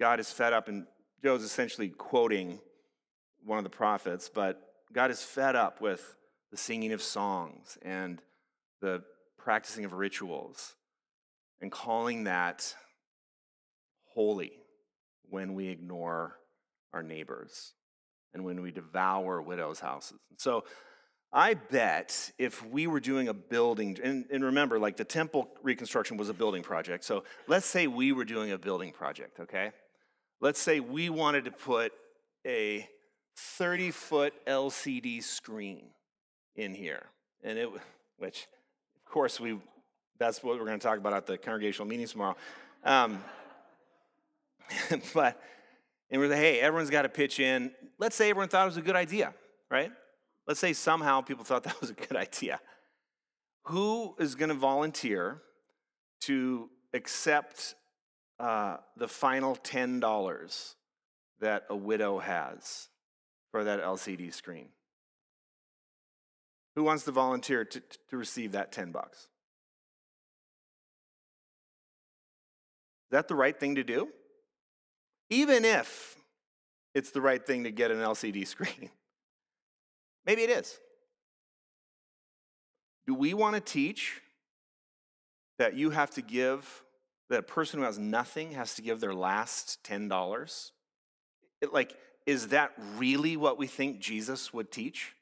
God 0.00 0.18
is 0.18 0.32
fed 0.32 0.52
up, 0.52 0.66
and 0.66 0.88
Joe's 1.22 1.44
essentially 1.44 1.90
quoting 1.90 2.58
one 3.44 3.58
of 3.58 3.62
the 3.62 3.70
prophets, 3.70 4.28
but 4.28 4.60
God 4.92 5.12
is 5.12 5.22
fed 5.22 5.54
up 5.54 5.80
with 5.80 6.16
the 6.50 6.56
singing 6.56 6.90
of 6.90 7.00
songs 7.00 7.78
and 7.82 8.20
the 8.80 9.04
practicing 9.38 9.84
of 9.84 9.92
rituals 9.92 10.74
and 11.60 11.70
calling 11.70 12.24
that 12.24 12.74
holy 14.06 14.54
when 15.28 15.54
we 15.54 15.68
ignore 15.68 16.34
our 16.92 17.04
neighbors 17.04 17.74
and 18.34 18.44
when 18.44 18.60
we 18.60 18.72
devour 18.72 19.40
widows' 19.40 19.78
houses. 19.78 20.18
So 20.36 20.64
I 21.32 21.54
bet 21.54 22.32
if 22.38 22.66
we 22.66 22.88
were 22.88 22.98
doing 22.98 23.28
a 23.28 23.34
building, 23.34 23.96
and, 24.02 24.24
and, 24.32 24.44
remember, 24.44 24.80
like 24.80 24.96
the 24.96 25.04
temple 25.04 25.48
reconstruction 25.62 26.16
was 26.16 26.28
a 26.28 26.34
building 26.34 26.62
project. 26.62 27.04
So 27.04 27.22
let's 27.46 27.66
say 27.66 27.86
we 27.86 28.10
were 28.10 28.24
doing 28.24 28.50
a 28.50 28.58
building 28.58 28.90
project, 28.90 29.38
okay? 29.38 29.70
Let's 30.40 30.60
say 30.60 30.80
we 30.80 31.08
wanted 31.08 31.44
to 31.44 31.52
put 31.52 31.92
a 32.44 32.88
30 33.36 33.92
foot 33.92 34.34
LCD 34.46 35.22
screen 35.22 35.90
in 36.56 36.74
here. 36.74 37.06
And 37.44 37.58
it, 37.58 37.68
which, 38.18 38.48
of 38.96 39.12
course, 39.12 39.38
we, 39.38 39.56
that's 40.18 40.42
what 40.42 40.58
we're 40.58 40.66
going 40.66 40.80
to 40.80 40.86
talk 40.86 40.98
about 40.98 41.12
at 41.12 41.26
the 41.26 41.38
congregational 41.38 41.86
meeting 41.86 42.08
tomorrow. 42.08 42.36
Um, 42.84 43.22
but, 45.14 45.40
and 46.10 46.20
we're 46.20 46.28
like, 46.28 46.38
hey, 46.38 46.58
everyone's 46.60 46.90
got 46.90 47.02
to 47.02 47.08
pitch 47.08 47.38
in. 47.38 47.70
Let's 47.98 48.16
say 48.16 48.30
everyone 48.30 48.48
thought 48.48 48.62
it 48.62 48.66
was 48.66 48.76
a 48.78 48.82
good 48.82 48.96
idea, 48.96 49.32
right? 49.70 49.92
Let's 50.46 50.60
say 50.60 50.72
somehow 50.72 51.20
people 51.20 51.44
thought 51.44 51.62
that 51.64 51.80
was 51.80 51.90
a 51.90 51.94
good 51.94 52.16
idea. 52.16 52.60
Who 53.64 54.14
is 54.18 54.34
going 54.34 54.48
to 54.48 54.54
volunteer 54.54 55.42
to 56.22 56.70
accept 56.94 57.74
uh, 58.38 58.78
the 58.96 59.08
final 59.08 59.56
$10 59.56 60.74
that 61.40 61.64
a 61.70 61.76
widow 61.76 62.18
has 62.18 62.88
for 63.50 63.64
that 63.64 63.82
LCD 63.82 64.32
screen? 64.32 64.68
Who 66.76 66.84
wants 66.84 67.04
to 67.04 67.12
volunteer 67.12 67.64
to, 67.64 67.82
to 68.08 68.16
receive 68.16 68.52
that 68.52 68.72
10 68.72 68.92
bucks? 68.92 69.18
Is 73.10 73.12
that 73.12 73.28
the 73.28 73.34
right 73.34 73.58
thing 73.58 73.74
to 73.74 73.82
do? 73.82 74.08
Even 75.28 75.64
if 75.64 76.16
it's 76.94 77.10
the 77.10 77.20
right 77.20 77.44
thing 77.44 77.64
to 77.64 77.70
get 77.70 77.90
an 77.90 77.98
LCD 77.98 78.46
screen. 78.46 78.90
Maybe 80.26 80.42
it 80.42 80.50
is. 80.50 80.78
Do 83.06 83.14
we 83.14 83.34
want 83.34 83.54
to 83.54 83.60
teach 83.60 84.20
that 85.58 85.74
you 85.74 85.90
have 85.90 86.10
to 86.12 86.22
give, 86.22 86.82
that 87.28 87.40
a 87.40 87.42
person 87.42 87.80
who 87.80 87.84
has 87.84 87.98
nothing 87.98 88.52
has 88.52 88.74
to 88.74 88.82
give 88.82 89.00
their 89.00 89.14
last 89.14 89.82
$10? 89.84 90.70
It, 91.60 91.72
like, 91.72 91.94
is 92.26 92.48
that 92.48 92.72
really 92.96 93.36
what 93.36 93.58
we 93.58 93.66
think 93.66 93.98
Jesus 93.98 94.52
would 94.52 94.70
teach? 94.70 95.14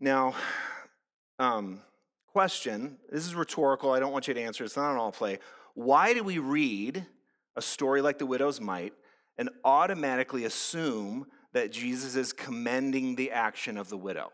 Now, 0.00 0.34
um, 1.38 1.80
question 2.28 2.98
this 3.10 3.26
is 3.26 3.34
rhetorical. 3.34 3.92
I 3.92 4.00
don't 4.00 4.12
want 4.12 4.28
you 4.28 4.34
to 4.34 4.40
answer. 4.40 4.64
It's 4.64 4.76
not 4.76 4.92
an 4.92 4.98
all 4.98 5.12
play. 5.12 5.38
Why 5.74 6.14
do 6.14 6.22
we 6.22 6.38
read 6.38 7.06
a 7.56 7.62
story 7.62 8.00
like 8.00 8.18
the 8.18 8.26
widow's 8.26 8.60
mite 8.60 8.94
and 9.38 9.50
automatically 9.64 10.44
assume 10.44 11.26
that 11.52 11.72
Jesus 11.72 12.16
is 12.16 12.32
commending 12.32 13.16
the 13.16 13.30
action 13.30 13.76
of 13.76 13.88
the 13.88 13.96
widow? 13.96 14.30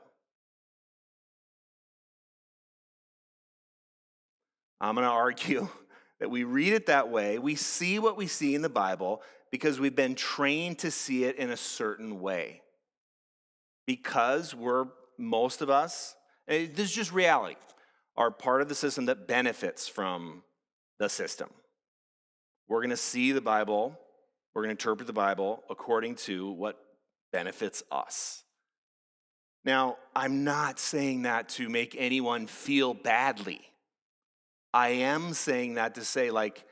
I'm 4.81 4.95
going 4.95 5.07
to 5.07 5.13
argue 5.13 5.69
that 6.21 6.31
we 6.31 6.45
read 6.45 6.73
it 6.73 6.87
that 6.87 7.11
way. 7.11 7.39
We 7.39 7.55
see 7.55 7.99
what 7.99 8.17
we 8.17 8.27
see 8.27 8.55
in 8.55 8.63
the 8.63 8.69
Bible, 8.69 9.23
because 9.51 9.81
we've 9.81 9.97
been 9.97 10.15
trained 10.15 10.79
to 10.81 10.91
see 10.91 11.25
it 11.25 11.37
in 11.37 11.51
a 11.51 11.57
certain 11.57 12.21
way. 12.21 12.63
Because 13.87 14.55
we're, 14.55 14.87
most 15.17 15.63
of 15.63 15.71
us, 15.71 16.15
eh, 16.47 16.67
this 16.73 16.91
is 16.91 16.95
just 16.95 17.13
reality, 17.13 17.57
are 18.17 18.31
part 18.31 18.63
of 18.63 18.69
the 18.69 18.75
system 18.75 19.07
that 19.07 19.27
benefits 19.27 19.89
from 19.89 20.43
the 20.99 21.09
system. 21.09 21.49
We're 22.69 22.81
going 22.81 22.91
to 22.91 22.97
see 22.97 23.33
the 23.33 23.41
Bible, 23.41 23.99
we're 24.55 24.63
going 24.63 24.77
to 24.77 24.81
interpret 24.81 25.07
the 25.07 25.13
Bible 25.13 25.63
according 25.71 26.17
to 26.17 26.51
what 26.51 26.79
benefits 27.33 27.83
us. 27.91 28.45
Now, 29.65 29.97
I'm 30.15 30.45
not 30.45 30.79
saying 30.79 31.23
that 31.23 31.49
to 31.51 31.69
make 31.69 31.95
anyone 31.99 32.47
feel 32.47 32.95
badly. 32.95 33.61
I 34.73 34.89
am 34.89 35.35
saying 35.35 35.75
that 35.75 35.95
to 35.97 36.05
say, 36.05 36.31
like, 36.31 36.65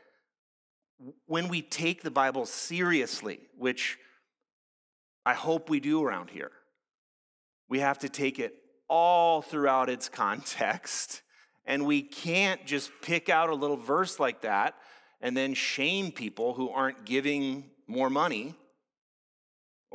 when 1.27 1.49
we 1.49 1.63
take 1.63 2.03
the 2.03 2.11
Bible 2.11 2.47
seriously, 2.47 3.41
which 3.59 3.99
I 5.25 5.35
hope 5.35 5.69
we 5.69 5.81
do 5.81 6.03
around 6.03 6.31
here, 6.31 6.53
we 7.69 7.81
have 7.81 7.99
to 7.99 8.09
take 8.09 8.39
it 8.39 8.55
all 8.89 9.43
throughout 9.43 9.91
its 9.91 10.09
context 10.09 11.23
And 11.67 11.85
we 11.85 12.01
can't 12.01 12.65
just 12.65 12.91
pick 13.03 13.29
out 13.29 13.51
a 13.51 13.55
little 13.55 13.77
verse 13.77 14.21
like 14.21 14.43
that 14.43 14.77
and 15.21 15.37
then 15.37 15.55
shame 15.55 16.13
people 16.13 16.55
who 16.55 16.71
aren't 16.71 17.05
giving 17.05 17.65
more 17.89 18.09
money 18.09 18.55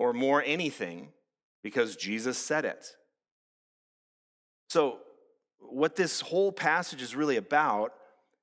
or 0.01 0.13
more 0.13 0.41
anything 0.43 1.09
because 1.61 1.95
Jesus 1.95 2.35
said 2.35 2.65
it. 2.65 2.95
So, 4.67 4.97
what 5.59 5.95
this 5.95 6.21
whole 6.21 6.51
passage 6.51 7.03
is 7.03 7.15
really 7.15 7.37
about 7.37 7.93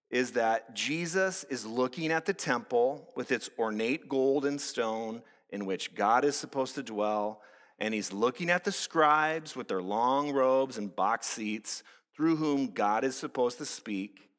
is 0.09 0.33
that 0.33 0.75
Jesus 0.75 1.42
is 1.51 1.66
looking 1.66 2.12
at 2.12 2.27
the 2.27 2.33
temple 2.33 3.11
with 3.16 3.33
its 3.33 3.51
ornate 3.59 4.09
gold 4.09 4.47
and 4.47 4.61
stone 4.61 5.23
in 5.51 5.66
which 5.66 5.97
God 5.97 6.25
is 6.25 6.37
supposed 6.37 6.77
to 6.77 6.83
dwell, 6.83 7.42
and 7.81 7.92
he's 7.92 8.12
looking 8.12 8.51
at 8.51 8.64
the 8.64 8.73
scribes 8.73 9.57
with 9.57 9.66
their 9.66 9.83
long 9.83 10.33
robes 10.33 10.79
and 10.79 10.94
box 10.94 11.27
seats 11.27 11.83
through 12.14 12.37
whom 12.37 12.68
God 12.68 13.03
is 13.03 13.16
supposed 13.16 13.59
to 13.59 13.66
speak. 13.66 14.31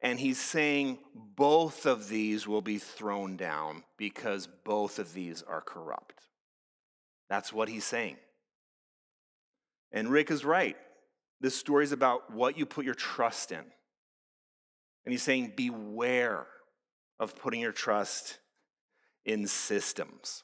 And 0.00 0.18
he's 0.18 0.40
saying 0.40 0.98
both 1.14 1.84
of 1.84 2.08
these 2.08 2.46
will 2.46 2.62
be 2.62 2.78
thrown 2.78 3.36
down 3.36 3.84
because 3.98 4.48
both 4.64 4.98
of 4.98 5.12
these 5.12 5.42
are 5.42 5.60
corrupt. 5.60 6.27
That's 7.28 7.52
what 7.52 7.68
he's 7.68 7.84
saying. 7.84 8.16
And 9.92 10.08
Rick 10.10 10.30
is 10.30 10.44
right. 10.44 10.76
This 11.40 11.54
story 11.54 11.84
is 11.84 11.92
about 11.92 12.32
what 12.32 12.58
you 12.58 12.66
put 12.66 12.84
your 12.84 12.94
trust 12.94 13.52
in. 13.52 13.58
And 15.04 15.12
he's 15.12 15.22
saying, 15.22 15.52
beware 15.56 16.46
of 17.18 17.36
putting 17.36 17.60
your 17.60 17.72
trust 17.72 18.38
in 19.24 19.46
systems. 19.46 20.42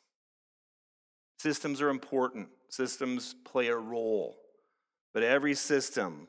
Systems 1.39 1.81
are 1.83 1.91
important, 1.91 2.49
systems 2.69 3.35
play 3.45 3.69
a 3.69 3.77
role. 3.77 4.37
But 5.13 5.23
every 5.23 5.55
system 5.55 6.29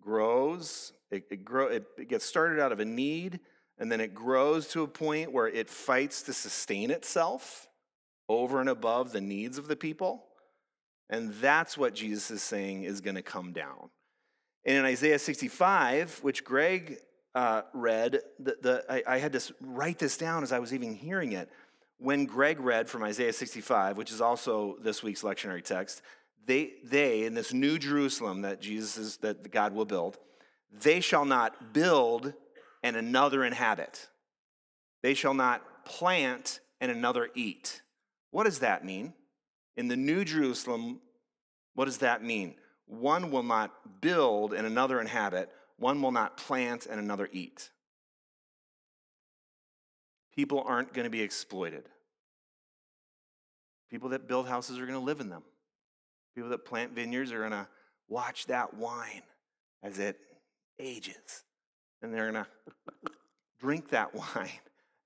grows, 0.00 0.92
it, 1.10 1.24
it, 1.30 1.44
grow, 1.44 1.68
it, 1.68 1.86
it 1.98 2.08
gets 2.08 2.24
started 2.24 2.60
out 2.60 2.72
of 2.72 2.80
a 2.80 2.84
need, 2.84 3.40
and 3.78 3.92
then 3.92 4.00
it 4.00 4.14
grows 4.14 4.66
to 4.68 4.82
a 4.82 4.88
point 4.88 5.32
where 5.32 5.48
it 5.48 5.68
fights 5.68 6.22
to 6.22 6.32
sustain 6.32 6.90
itself 6.90 7.65
over 8.28 8.60
and 8.60 8.68
above 8.68 9.12
the 9.12 9.20
needs 9.20 9.58
of 9.58 9.68
the 9.68 9.76
people. 9.76 10.24
And 11.08 11.32
that's 11.34 11.78
what 11.78 11.94
Jesus 11.94 12.30
is 12.30 12.42
saying 12.42 12.84
is 12.84 13.00
going 13.00 13.14
to 13.14 13.22
come 13.22 13.52
down. 13.52 13.90
And 14.64 14.78
in 14.78 14.84
Isaiah 14.84 15.18
65, 15.18 16.18
which 16.22 16.42
Greg 16.42 16.98
uh, 17.34 17.62
read, 17.72 18.20
the, 18.40 18.56
the, 18.60 18.84
I, 18.88 19.14
I 19.14 19.18
had 19.18 19.32
to 19.34 19.54
write 19.60 19.98
this 19.98 20.16
down 20.16 20.42
as 20.42 20.52
I 20.52 20.58
was 20.58 20.74
even 20.74 20.94
hearing 20.94 21.32
it. 21.32 21.48
When 21.98 22.26
Greg 22.26 22.58
read 22.60 22.88
from 22.88 23.04
Isaiah 23.04 23.32
65, 23.32 23.96
which 23.96 24.10
is 24.10 24.20
also 24.20 24.76
this 24.82 25.02
week's 25.02 25.22
lectionary 25.22 25.62
text, 25.62 26.02
they, 26.46 26.72
they 26.84 27.24
in 27.24 27.34
this 27.34 27.52
new 27.52 27.78
Jerusalem 27.78 28.42
that 28.42 28.60
Jesus 28.60 28.96
is, 28.96 29.16
that 29.18 29.50
God 29.50 29.72
will 29.72 29.84
build, 29.84 30.18
they 30.72 31.00
shall 31.00 31.24
not 31.24 31.72
build 31.72 32.34
and 32.82 32.96
another 32.96 33.44
inhabit. 33.44 34.08
They 35.02 35.14
shall 35.14 35.34
not 35.34 35.84
plant 35.84 36.60
and 36.80 36.90
another 36.90 37.28
eat. 37.34 37.82
What 38.30 38.44
does 38.44 38.60
that 38.60 38.84
mean? 38.84 39.14
In 39.76 39.88
the 39.88 39.96
New 39.96 40.24
Jerusalem, 40.24 41.00
what 41.74 41.84
does 41.84 41.98
that 41.98 42.22
mean? 42.22 42.54
One 42.86 43.30
will 43.30 43.42
not 43.42 44.00
build 44.00 44.52
and 44.52 44.66
another 44.66 45.00
inhabit, 45.00 45.50
one 45.78 46.00
will 46.00 46.12
not 46.12 46.36
plant 46.36 46.86
and 46.86 46.98
another 46.98 47.28
eat. 47.32 47.70
People 50.34 50.62
aren't 50.66 50.92
going 50.92 51.04
to 51.04 51.10
be 51.10 51.22
exploited. 51.22 51.84
People 53.90 54.10
that 54.10 54.28
build 54.28 54.48
houses 54.48 54.78
are 54.78 54.86
going 54.86 54.98
to 54.98 55.04
live 55.04 55.20
in 55.20 55.30
them. 55.30 55.42
People 56.34 56.50
that 56.50 56.64
plant 56.64 56.92
vineyards 56.92 57.32
are 57.32 57.38
going 57.38 57.52
to 57.52 57.66
watch 58.08 58.46
that 58.46 58.74
wine 58.74 59.22
as 59.82 59.98
it 59.98 60.18
ages. 60.78 61.44
And 62.02 62.12
they're 62.12 62.30
going 62.30 62.44
to 63.04 63.12
drink 63.60 63.90
that 63.90 64.14
wine 64.36 64.50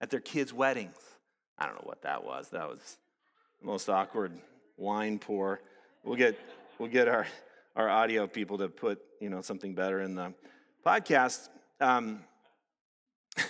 at 0.00 0.10
their 0.10 0.20
kids' 0.20 0.52
weddings. 0.52 0.96
I 1.58 1.66
don't 1.66 1.74
know 1.74 1.84
what 1.84 2.02
that 2.02 2.24
was. 2.24 2.48
That 2.50 2.68
was 2.68 2.98
most 3.62 3.88
awkward 3.88 4.32
wine 4.76 5.18
pour. 5.18 5.60
We'll 6.02 6.16
get, 6.16 6.38
we'll 6.78 6.88
get 6.88 7.08
our, 7.08 7.26
our 7.76 7.88
audio 7.88 8.26
people 8.26 8.58
to 8.58 8.68
put 8.68 9.00
you 9.20 9.28
know, 9.28 9.42
something 9.42 9.74
better 9.74 10.00
in 10.00 10.14
the 10.14 10.32
podcast. 10.84 11.48
Um, 11.80 12.20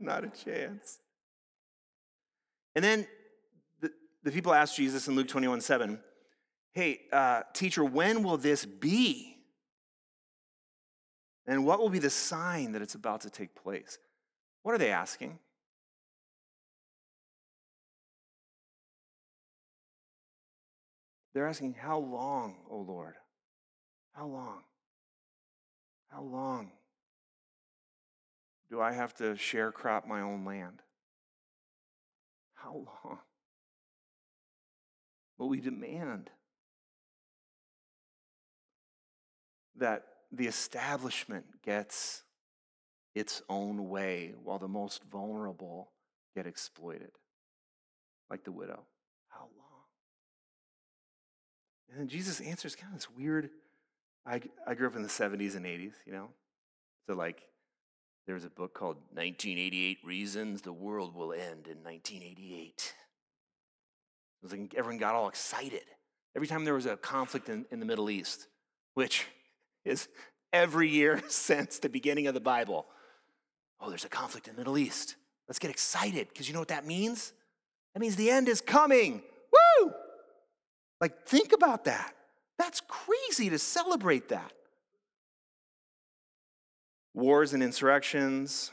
not 0.00 0.24
a 0.24 0.28
chance. 0.28 0.98
And 2.74 2.84
then 2.84 3.06
the, 3.80 3.90
the 4.22 4.30
people 4.30 4.52
asked 4.52 4.76
Jesus 4.76 5.08
in 5.08 5.16
Luke 5.16 5.28
21 5.28 5.62
7, 5.62 5.98
Hey, 6.72 7.00
uh, 7.10 7.42
teacher, 7.54 7.84
when 7.84 8.22
will 8.22 8.36
this 8.36 8.66
be? 8.66 9.36
And 11.46 11.64
what 11.64 11.78
will 11.78 11.88
be 11.88 12.00
the 12.00 12.10
sign 12.10 12.72
that 12.72 12.82
it's 12.82 12.94
about 12.94 13.22
to 13.22 13.30
take 13.30 13.54
place? 13.54 13.98
What 14.62 14.74
are 14.74 14.78
they 14.78 14.90
asking? 14.90 15.38
They're 21.36 21.46
asking, 21.46 21.74
How 21.74 21.98
long, 21.98 22.54
O 22.70 22.78
Lord? 22.78 23.12
How 24.14 24.26
long? 24.26 24.62
How 26.08 26.22
long 26.22 26.70
do 28.70 28.80
I 28.80 28.92
have 28.92 29.14
to 29.16 29.34
sharecrop 29.34 30.06
my 30.06 30.22
own 30.22 30.46
land? 30.46 30.80
How 32.54 32.86
long? 33.04 33.18
But 35.38 35.48
we 35.48 35.60
demand 35.60 36.30
that 39.76 40.04
the 40.32 40.46
establishment 40.46 41.44
gets 41.62 42.22
its 43.14 43.42
own 43.50 43.90
way 43.90 44.32
while 44.42 44.58
the 44.58 44.68
most 44.68 45.04
vulnerable 45.04 45.90
get 46.34 46.46
exploited, 46.46 47.10
like 48.30 48.44
the 48.44 48.52
widow. 48.52 48.84
How 49.28 49.48
long? 49.58 49.65
And 51.90 52.00
then 52.00 52.08
Jesus 52.08 52.40
answers 52.40 52.74
kind 52.74 52.92
of 52.92 52.98
this 52.98 53.10
weird 53.10 53.50
I, 54.26 54.40
I 54.66 54.74
grew 54.74 54.88
up 54.88 54.96
in 54.96 55.02
the 55.02 55.08
70s 55.08 55.54
and 55.54 55.64
80s, 55.64 55.92
you 56.04 56.12
know? 56.12 56.28
So, 57.08 57.14
like, 57.14 57.42
there 58.26 58.34
was 58.34 58.44
a 58.44 58.50
book 58.50 58.74
called 58.74 58.96
1988 59.12 59.98
Reasons 60.04 60.62
the 60.62 60.72
World 60.72 61.14
Will 61.14 61.32
End 61.32 61.68
in 61.68 61.84
1988. 61.84 62.94
It 64.42 64.42
was 64.42 64.52
like 64.52 64.74
everyone 64.76 64.98
got 64.98 65.14
all 65.14 65.28
excited 65.28 65.82
every 66.34 66.48
time 66.48 66.64
there 66.64 66.74
was 66.74 66.86
a 66.86 66.96
conflict 66.96 67.48
in, 67.48 67.64
in 67.70 67.78
the 67.78 67.86
Middle 67.86 68.10
East, 68.10 68.48
which 68.94 69.26
is 69.84 70.08
every 70.52 70.88
year 70.88 71.22
since 71.28 71.78
the 71.78 71.88
beginning 71.88 72.26
of 72.26 72.34
the 72.34 72.40
Bible. 72.40 72.86
Oh, 73.80 73.88
there's 73.88 74.04
a 74.04 74.08
conflict 74.08 74.48
in 74.48 74.54
the 74.54 74.60
Middle 74.60 74.76
East. 74.76 75.14
Let's 75.48 75.60
get 75.60 75.70
excited 75.70 76.28
because 76.28 76.48
you 76.48 76.54
know 76.54 76.60
what 76.60 76.68
that 76.68 76.84
means? 76.84 77.32
That 77.94 78.00
means 78.00 78.16
the 78.16 78.30
end 78.30 78.48
is 78.48 78.60
coming. 78.60 79.22
Like, 81.00 81.26
think 81.26 81.52
about 81.52 81.84
that. 81.84 82.14
That's 82.58 82.80
crazy 82.88 83.50
to 83.50 83.58
celebrate 83.58 84.28
that. 84.30 84.52
Wars 87.14 87.52
and 87.52 87.62
insurrections, 87.62 88.70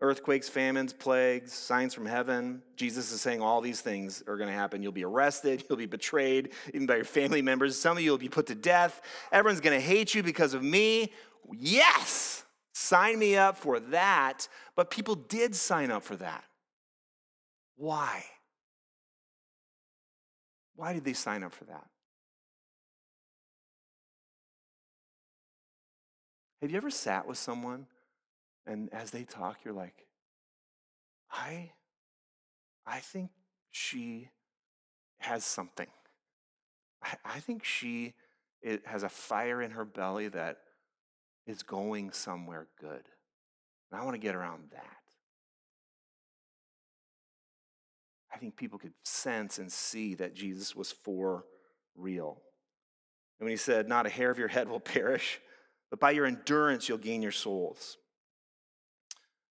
earthquakes, 0.00 0.48
famines, 0.48 0.92
plagues, 0.92 1.52
signs 1.52 1.94
from 1.94 2.06
heaven. 2.06 2.62
Jesus 2.76 3.12
is 3.12 3.20
saying 3.20 3.40
all 3.40 3.60
these 3.60 3.80
things 3.80 4.22
are 4.26 4.36
going 4.36 4.48
to 4.48 4.54
happen. 4.54 4.82
You'll 4.82 4.92
be 4.92 5.04
arrested, 5.04 5.64
you'll 5.68 5.78
be 5.78 5.86
betrayed, 5.86 6.50
even 6.72 6.86
by 6.86 6.96
your 6.96 7.04
family 7.04 7.42
members. 7.42 7.78
Some 7.78 7.96
of 7.96 8.02
you 8.02 8.10
will 8.10 8.18
be 8.18 8.28
put 8.28 8.46
to 8.46 8.54
death. 8.54 9.00
Everyone's 9.32 9.60
going 9.60 9.78
to 9.78 9.84
hate 9.84 10.14
you 10.14 10.22
because 10.22 10.54
of 10.54 10.62
me. 10.62 11.12
Yes, 11.52 12.44
sign 12.72 13.18
me 13.18 13.36
up 13.36 13.56
for 13.56 13.80
that. 13.80 14.48
But 14.76 14.90
people 14.90 15.14
did 15.14 15.54
sign 15.54 15.90
up 15.90 16.02
for 16.02 16.16
that. 16.16 16.44
Why? 17.76 18.24
Why 20.76 20.92
did 20.92 21.04
they 21.04 21.12
sign 21.12 21.42
up 21.42 21.52
for 21.52 21.64
that? 21.64 21.86
Have 26.60 26.70
you 26.70 26.76
ever 26.76 26.90
sat 26.90 27.26
with 27.26 27.38
someone 27.38 27.86
and 28.66 28.92
as 28.92 29.10
they 29.10 29.24
talk, 29.24 29.58
you're 29.64 29.74
like, 29.74 30.06
I, 31.30 31.72
I 32.86 33.00
think 33.00 33.30
she 33.70 34.30
has 35.18 35.44
something. 35.44 35.88
I, 37.02 37.16
I 37.24 37.40
think 37.40 37.64
she 37.64 38.14
it 38.62 38.86
has 38.86 39.02
a 39.02 39.10
fire 39.10 39.60
in 39.60 39.72
her 39.72 39.84
belly 39.84 40.28
that 40.28 40.58
is 41.46 41.62
going 41.62 42.12
somewhere 42.12 42.66
good. 42.80 43.02
And 43.90 44.00
I 44.00 44.04
want 44.04 44.14
to 44.14 44.18
get 44.18 44.34
around 44.34 44.70
that. 44.72 45.03
I 48.34 48.38
think 48.38 48.56
people 48.56 48.78
could 48.78 48.94
sense 49.04 49.58
and 49.58 49.70
see 49.70 50.14
that 50.16 50.34
Jesus 50.34 50.74
was 50.74 50.90
for 50.90 51.44
real. 51.94 52.40
And 53.38 53.46
when 53.46 53.50
he 53.50 53.56
said, 53.56 53.88
Not 53.88 54.06
a 54.06 54.10
hair 54.10 54.30
of 54.30 54.38
your 54.38 54.48
head 54.48 54.68
will 54.68 54.80
perish, 54.98 55.40
but 55.90 56.00
by 56.00 56.10
your 56.10 56.26
endurance, 56.26 56.88
you'll 56.88 56.98
gain 56.98 57.22
your 57.22 57.32
souls. 57.32 57.96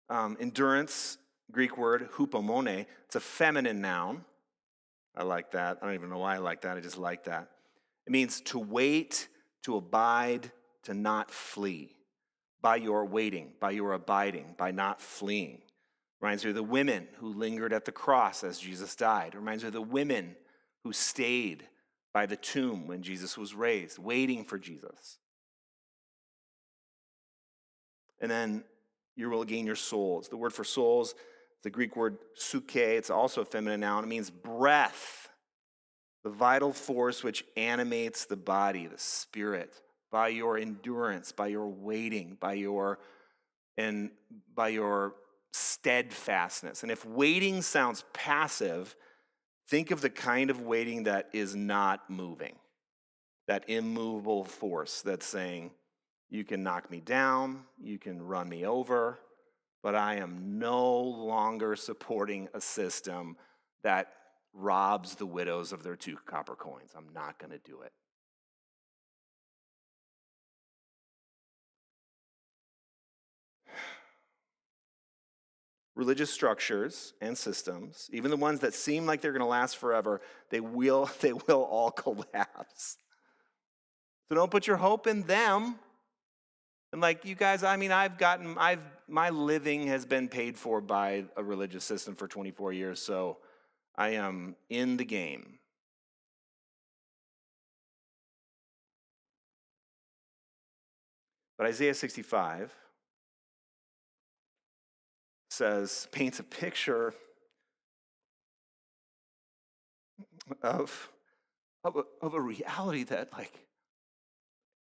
Um, 0.09 0.35
endurance, 0.39 1.17
Greek 1.51 1.77
word, 1.77 2.09
hupomone, 2.11 2.85
it's 3.05 3.15
a 3.15 3.21
feminine 3.21 3.79
noun. 3.79 4.25
I 5.15 5.23
like 5.23 5.51
that. 5.51 5.77
I 5.81 5.85
don't 5.85 5.95
even 5.95 6.09
know 6.09 6.17
why 6.17 6.35
I 6.35 6.39
like 6.39 6.61
that. 6.61 6.75
I 6.75 6.81
just 6.81 6.97
like 6.97 7.25
that. 7.25 7.49
It 8.05 8.11
means 8.11 8.41
to 8.41 8.59
wait, 8.59 9.29
to 9.63 9.77
abide, 9.77 10.51
to 10.83 10.93
not 10.93 11.31
flee, 11.31 11.95
by 12.61 12.77
your 12.77 13.05
waiting, 13.05 13.53
by 13.61 13.71
your 13.71 13.93
abiding, 13.93 14.55
by 14.57 14.71
not 14.71 14.99
fleeing. 14.99 15.61
Reminds 16.23 16.45
me 16.45 16.51
of 16.51 16.55
the 16.55 16.63
women 16.63 17.09
who 17.17 17.33
lingered 17.33 17.73
at 17.73 17.83
the 17.83 17.91
cross 17.91 18.45
as 18.45 18.57
Jesus 18.57 18.95
died. 18.95 19.35
Reminds 19.35 19.61
me 19.61 19.67
of 19.67 19.73
the 19.73 19.81
women 19.81 20.37
who 20.85 20.93
stayed 20.93 21.67
by 22.13 22.25
the 22.25 22.37
tomb 22.37 22.87
when 22.87 23.03
Jesus 23.03 23.37
was 23.37 23.53
raised, 23.53 23.99
waiting 23.99 24.45
for 24.45 24.57
Jesus. 24.57 25.17
And 28.21 28.31
then 28.31 28.63
you 29.17 29.29
will 29.29 29.43
gain 29.43 29.65
your 29.65 29.75
souls. 29.75 30.29
The 30.29 30.37
word 30.37 30.53
for 30.53 30.63
souls, 30.63 31.13
the 31.61 31.69
Greek 31.69 31.97
word 31.97 32.19
suke, 32.35 32.77
it's 32.77 33.09
also 33.09 33.41
a 33.41 33.45
feminine 33.45 33.81
noun. 33.81 34.05
It 34.05 34.07
means 34.07 34.29
breath, 34.29 35.27
the 36.23 36.29
vital 36.29 36.71
force 36.71 37.21
which 37.21 37.43
animates 37.57 38.23
the 38.23 38.37
body, 38.37 38.87
the 38.87 38.97
spirit, 38.97 39.73
by 40.09 40.29
your 40.29 40.57
endurance, 40.57 41.33
by 41.33 41.47
your 41.47 41.67
waiting, 41.67 42.37
by 42.39 42.53
your 42.53 42.99
and 43.77 44.11
by 44.55 44.69
your 44.69 45.15
steadfastness. 45.83 46.81
And 46.81 46.91
if 46.91 47.05
waiting 47.05 47.61
sounds 47.61 48.05
passive, 48.13 48.95
think 49.67 49.91
of 49.91 49.99
the 49.99 50.09
kind 50.09 50.49
of 50.49 50.61
waiting 50.61 51.03
that 51.03 51.27
is 51.33 51.57
not 51.57 52.09
moving, 52.09 52.55
that 53.49 53.65
immovable 53.67 54.45
force 54.45 55.01
that's 55.01 55.25
saying, 55.25 55.71
You 56.29 56.45
can 56.45 56.63
knock 56.63 56.89
me 56.89 57.01
down, 57.01 57.65
you 57.77 57.99
can 57.99 58.21
run 58.21 58.47
me 58.47 58.65
over, 58.65 59.19
but 59.81 59.93
I 59.93 60.15
am 60.15 60.57
no 60.57 61.01
longer 61.01 61.75
supporting 61.75 62.47
a 62.53 62.61
system 62.61 63.35
that 63.83 64.07
robs 64.53 65.15
the 65.15 65.25
widows 65.25 65.73
of 65.73 65.83
their 65.83 65.97
two 65.97 66.15
copper 66.25 66.55
coins. 66.55 66.91
I'm 66.95 67.11
not 67.13 67.39
going 67.39 67.51
to 67.51 67.59
do 67.69 67.81
it. 67.81 67.91
Religious 75.95 76.31
structures 76.31 77.13
and 77.21 77.37
systems, 77.37 78.09
even 78.11 78.31
the 78.31 78.37
ones 78.37 78.59
that 78.61 78.73
seem 78.73 79.05
like 79.05 79.21
they're 79.21 79.31
going 79.31 79.41
to 79.41 79.45
last 79.45 79.77
forever, 79.77 80.21
they 80.49 80.59
will, 80.59 81.09
they 81.21 81.33
will 81.33 81.63
all 81.63 81.91
collapse. 81.91 82.97
So 84.29 84.35
don't 84.35 84.51
put 84.51 84.65
your 84.65 84.77
hope 84.77 85.07
in 85.07 85.23
them. 85.23 85.75
And 86.91 87.01
like 87.01 87.25
you 87.25 87.35
guys, 87.35 87.63
I 87.63 87.77
mean, 87.77 87.91
I've 87.91 88.17
gotten, 88.17 88.57
I've, 88.57 88.83
my 89.07 89.29
living 89.29 89.87
has 89.87 90.05
been 90.05 90.27
paid 90.27 90.57
for 90.57 90.79
by 90.79 91.25
a 91.35 91.43
religious 91.43 91.83
system 91.83 92.15
for 92.15 92.27
24 92.27 92.73
years, 92.73 93.01
so 93.01 93.37
I 93.95 94.09
am 94.09 94.55
in 94.69 94.97
the 94.97 95.05
game. 95.05 95.59
But 101.57 101.67
Isaiah 101.67 101.93
65 101.93 102.73
says, 105.53 106.07
paints 106.11 106.39
a 106.39 106.43
picture 106.43 107.13
of, 110.61 111.09
of, 111.83 111.95
a, 111.95 112.25
of 112.25 112.33
a 112.33 112.41
reality 112.41 113.03
that, 113.03 113.31
like, 113.33 113.53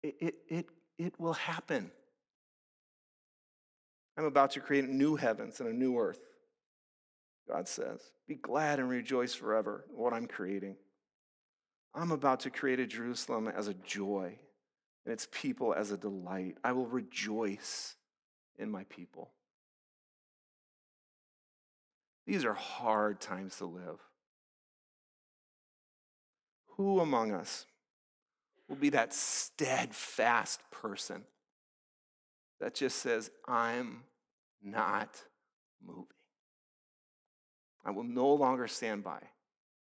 it, 0.03 0.17
it, 0.21 0.35
it, 0.49 0.67
it 0.99 1.15
will 1.21 1.35
happen. 1.35 1.91
I'm 4.19 4.25
about 4.25 4.51
to 4.53 4.61
create 4.61 4.89
new 4.89 5.17
heavens 5.17 5.61
and 5.61 5.69
a 5.69 5.73
new 5.73 5.99
earth, 5.99 6.21
God 7.49 7.69
says. 7.69 8.01
Be 8.27 8.35
glad 8.35 8.81
and 8.81 8.89
rejoice 8.89 9.35
forever 9.35 9.85
what 9.95 10.13
I'm 10.13 10.27
creating. 10.27 10.77
I'm 11.95 12.11
about 12.11 12.41
to 12.41 12.51
create 12.51 12.81
a 12.81 12.87
Jerusalem 12.87 13.49
as 13.49 13.69
a 13.69 13.75
joy 13.75 14.39
and 15.05 15.13
its 15.13 15.29
people 15.31 15.73
as 15.73 15.93
a 15.93 15.97
delight. 15.97 16.57
I 16.65 16.73
will 16.73 16.87
rejoice 16.87 17.95
in 18.59 18.71
my 18.71 18.85
people. 18.85 19.31
These 22.27 22.45
are 22.45 22.55
hard 22.55 23.21
times 23.21 23.57
to 23.57 23.67
live. 23.67 24.01
Who 26.77 27.01
among 27.01 27.33
us 27.33 27.67
will 28.69 28.77
be 28.77 28.91
that 28.91 29.15
steadfast 29.15 30.61
person 30.71 31.23
that 32.61 32.75
just 32.75 32.99
says, 32.99 33.31
I'm 33.47 34.03
not 34.63 35.23
moving? 35.85 36.07
I 37.85 37.93
will 37.93 38.05
no 38.05 38.35
longer 38.35 38.67
stand 38.67 39.05
by 39.05 39.21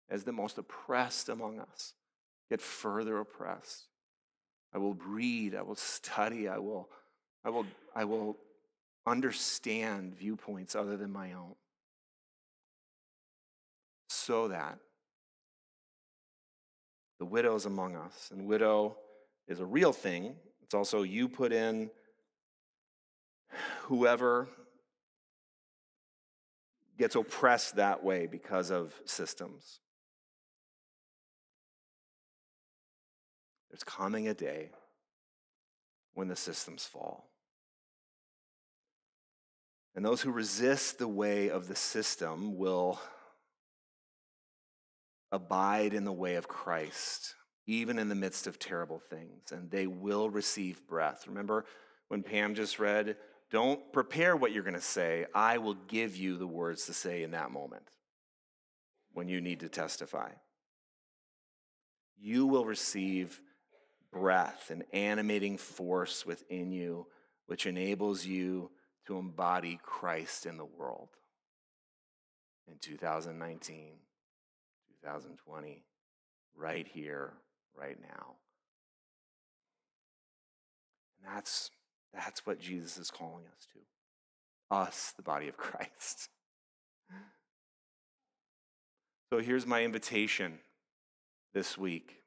as 0.09 0.23
the 0.23 0.31
most 0.31 0.57
oppressed 0.57 1.29
among 1.29 1.59
us 1.59 1.93
get 2.49 2.59
further 2.59 3.19
oppressed. 3.19 3.85
I 4.73 4.79
will 4.79 4.95
read, 4.95 5.53
I 5.53 5.61
will 5.61 5.75
study, 5.75 6.47
I 6.49 6.57
will, 6.57 6.89
I 7.45 7.49
will, 7.49 7.65
I 7.95 8.05
will 8.05 8.37
understand 9.05 10.15
viewpoints 10.15 10.75
other 10.75 10.97
than 10.97 11.11
my 11.11 11.33
own 11.33 11.55
so 14.11 14.49
that 14.49 14.77
the 17.19 17.25
widows 17.25 17.65
among 17.65 17.95
us, 17.95 18.29
and 18.31 18.45
widow 18.45 18.97
is 19.47 19.59
a 19.59 19.65
real 19.65 19.93
thing, 19.93 20.35
it's 20.63 20.73
also 20.73 21.03
you 21.03 21.29
put 21.29 21.53
in 21.53 21.89
whoever 23.83 24.47
gets 26.97 27.15
oppressed 27.15 27.75
that 27.75 28.03
way 28.03 28.27
because 28.27 28.69
of 28.69 28.93
systems. 29.05 29.79
There's 33.69 33.83
coming 33.83 34.27
a 34.27 34.33
day 34.33 34.71
when 36.13 36.27
the 36.27 36.35
systems 36.35 36.85
fall. 36.85 37.29
And 39.95 40.05
those 40.05 40.21
who 40.21 40.31
resist 40.31 40.99
the 40.99 41.07
way 41.07 41.49
of 41.49 41.67
the 41.67 41.75
system 41.75 42.57
will 42.57 42.99
abide 45.31 45.93
in 45.93 46.03
the 46.03 46.11
way 46.11 46.35
of 46.35 46.47
Christ, 46.47 47.35
even 47.65 47.99
in 47.99 48.09
the 48.09 48.15
midst 48.15 48.47
of 48.47 48.59
terrible 48.59 48.99
things, 48.99 49.51
and 49.51 49.71
they 49.71 49.87
will 49.87 50.29
receive 50.29 50.85
breath. 50.87 51.25
Remember 51.27 51.65
when 52.09 52.23
Pam 52.23 52.55
just 52.55 52.79
read, 52.79 53.15
Don't 53.49 53.93
prepare 53.93 54.35
what 54.35 54.51
you're 54.51 54.63
going 54.63 54.73
to 54.73 54.81
say, 54.81 55.25
I 55.33 55.57
will 55.57 55.75
give 55.87 56.15
you 56.15 56.37
the 56.37 56.47
words 56.47 56.85
to 56.85 56.93
say 56.93 57.23
in 57.23 57.31
that 57.31 57.51
moment 57.51 57.87
when 59.13 59.27
you 59.27 59.41
need 59.41 59.61
to 59.61 59.69
testify. 59.69 60.31
You 62.17 62.45
will 62.45 62.65
receive 62.65 63.41
breath, 64.11 64.69
an 64.69 64.83
animating 64.93 65.57
force 65.57 66.25
within 66.25 66.71
you, 66.71 67.07
which 67.47 67.65
enables 67.65 68.25
you 68.25 68.71
to 69.07 69.17
embody 69.17 69.79
Christ 69.83 70.45
in 70.45 70.57
the 70.57 70.65
world 70.65 71.09
in 72.67 72.77
2019. 72.79 73.95
2020, 75.03 75.83
right 76.55 76.87
here, 76.87 77.33
right 77.77 77.97
now. 78.01 78.35
And 81.17 81.35
that's, 81.35 81.71
that's 82.13 82.45
what 82.45 82.59
Jesus 82.59 82.97
is 82.97 83.11
calling 83.11 83.45
us 83.45 83.67
to 83.73 83.79
us, 84.75 85.13
the 85.15 85.23
body 85.23 85.47
of 85.47 85.57
Christ. 85.57 86.29
So 89.33 89.39
here's 89.39 89.65
my 89.65 89.85
invitation 89.85 90.59
this 91.53 91.77
week 91.77 92.17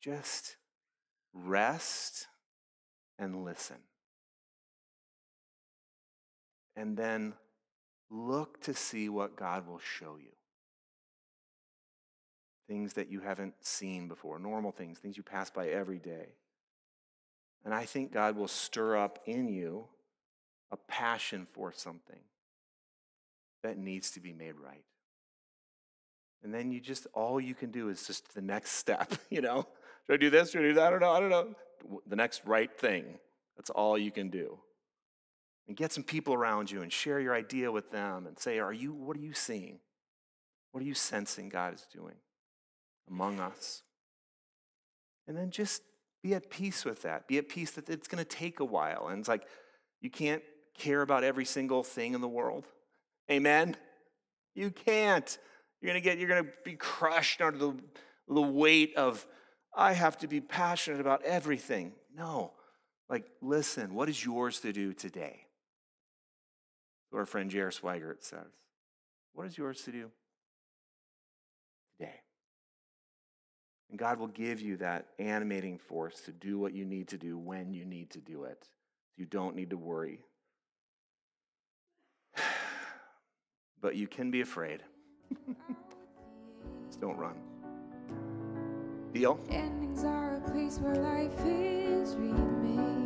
just 0.00 0.54
rest 1.34 2.28
and 3.18 3.44
listen. 3.44 3.78
And 6.76 6.96
then 6.96 7.34
look 8.08 8.60
to 8.62 8.74
see 8.74 9.08
what 9.08 9.34
God 9.34 9.66
will 9.66 9.80
show 9.80 10.18
you 10.20 10.35
things 12.68 12.94
that 12.94 13.10
you 13.10 13.20
haven't 13.20 13.54
seen 13.60 14.08
before, 14.08 14.38
normal 14.38 14.72
things, 14.72 14.98
things 14.98 15.16
you 15.16 15.22
pass 15.22 15.50
by 15.50 15.68
every 15.68 15.98
day. 15.98 16.34
And 17.64 17.74
I 17.74 17.84
think 17.84 18.12
God 18.12 18.36
will 18.36 18.48
stir 18.48 18.96
up 18.96 19.18
in 19.26 19.48
you 19.48 19.86
a 20.70 20.76
passion 20.76 21.46
for 21.52 21.72
something 21.72 22.20
that 23.62 23.78
needs 23.78 24.10
to 24.12 24.20
be 24.20 24.32
made 24.32 24.54
right. 24.54 24.84
And 26.42 26.54
then 26.54 26.70
you 26.70 26.80
just, 26.80 27.06
all 27.12 27.40
you 27.40 27.54
can 27.54 27.70
do 27.70 27.88
is 27.88 28.06
just 28.06 28.34
the 28.34 28.40
next 28.40 28.72
step, 28.72 29.12
you 29.30 29.40
know? 29.40 29.66
Should 30.06 30.14
I 30.14 30.16
do 30.18 30.30
this? 30.30 30.52
Should 30.52 30.60
I 30.60 30.68
do 30.68 30.74
that? 30.74 30.86
I 30.86 30.90
don't 30.90 31.00
know. 31.00 31.12
I 31.12 31.20
don't 31.20 31.30
know. 31.30 31.54
The 32.06 32.16
next 32.16 32.42
right 32.44 32.72
thing. 32.78 33.18
That's 33.56 33.70
all 33.70 33.96
you 33.98 34.10
can 34.10 34.28
do. 34.28 34.58
And 35.66 35.76
get 35.76 35.92
some 35.92 36.04
people 36.04 36.34
around 36.34 36.70
you 36.70 36.82
and 36.82 36.92
share 36.92 37.18
your 37.18 37.34
idea 37.34 37.72
with 37.72 37.90
them 37.90 38.26
and 38.26 38.38
say, 38.38 38.60
are 38.60 38.72
you, 38.72 38.92
what 38.92 39.16
are 39.16 39.20
you 39.20 39.32
seeing? 39.32 39.80
What 40.70 40.82
are 40.82 40.86
you 40.86 40.94
sensing 40.94 41.48
God 41.48 41.74
is 41.74 41.86
doing? 41.92 42.14
Among 43.08 43.40
us. 43.40 43.82
And 45.26 45.36
then 45.36 45.50
just 45.50 45.82
be 46.22 46.34
at 46.34 46.50
peace 46.50 46.84
with 46.84 47.02
that. 47.02 47.26
Be 47.26 47.38
at 47.38 47.48
peace 47.48 47.72
that 47.72 47.88
it's 47.88 48.08
going 48.08 48.24
to 48.24 48.28
take 48.28 48.60
a 48.60 48.64
while. 48.64 49.08
And 49.08 49.18
it's 49.18 49.28
like, 49.28 49.46
you 50.00 50.10
can't 50.10 50.42
care 50.78 51.02
about 51.02 51.24
every 51.24 51.44
single 51.44 51.82
thing 51.82 52.14
in 52.14 52.20
the 52.20 52.28
world. 52.28 52.66
Amen? 53.30 53.76
You 54.54 54.70
can't. 54.70 55.38
You're 55.80 55.92
going 55.92 56.02
to 56.02 56.04
get, 56.04 56.18
you're 56.18 56.28
going 56.28 56.44
to 56.44 56.50
be 56.64 56.74
crushed 56.74 57.40
under 57.40 57.58
the, 57.58 57.74
the 58.28 58.42
weight 58.42 58.94
of, 58.96 59.26
I 59.74 59.92
have 59.92 60.16
to 60.18 60.28
be 60.28 60.40
passionate 60.40 61.00
about 61.00 61.22
everything. 61.22 61.92
No. 62.14 62.52
Like, 63.08 63.26
listen, 63.40 63.94
what 63.94 64.08
is 64.08 64.24
yours 64.24 64.60
to 64.60 64.72
do 64.72 64.92
today? 64.92 65.46
Our 67.12 67.26
friend 67.26 67.50
J.R. 67.50 67.70
Swigert 67.70 68.22
says, 68.22 68.52
What 69.32 69.46
is 69.46 69.56
yours 69.56 69.82
to 69.82 69.92
do 69.92 70.10
And 73.90 73.98
God 73.98 74.18
will 74.18 74.26
give 74.28 74.60
you 74.60 74.76
that 74.78 75.06
animating 75.18 75.78
force 75.78 76.20
to 76.22 76.32
do 76.32 76.58
what 76.58 76.72
you 76.72 76.84
need 76.84 77.08
to 77.08 77.18
do 77.18 77.38
when 77.38 77.72
you 77.72 77.84
need 77.84 78.10
to 78.10 78.20
do 78.20 78.44
it. 78.44 78.68
You 79.16 79.26
don't 79.26 79.56
need 79.56 79.70
to 79.70 79.76
worry. 79.76 80.20
But 83.78 83.94
you 83.94 84.08
can 84.08 84.30
be 84.30 84.40
afraid. 84.40 84.82
Just 86.86 87.00
don't 87.00 87.16
run. 87.16 87.36
Deal? 89.12 89.38
Endings 89.50 90.02
are 90.02 90.36
a 90.36 90.50
place 90.50 90.78
where 90.78 90.96
life 90.96 91.38
is 91.44 92.16
remade. 92.16 93.05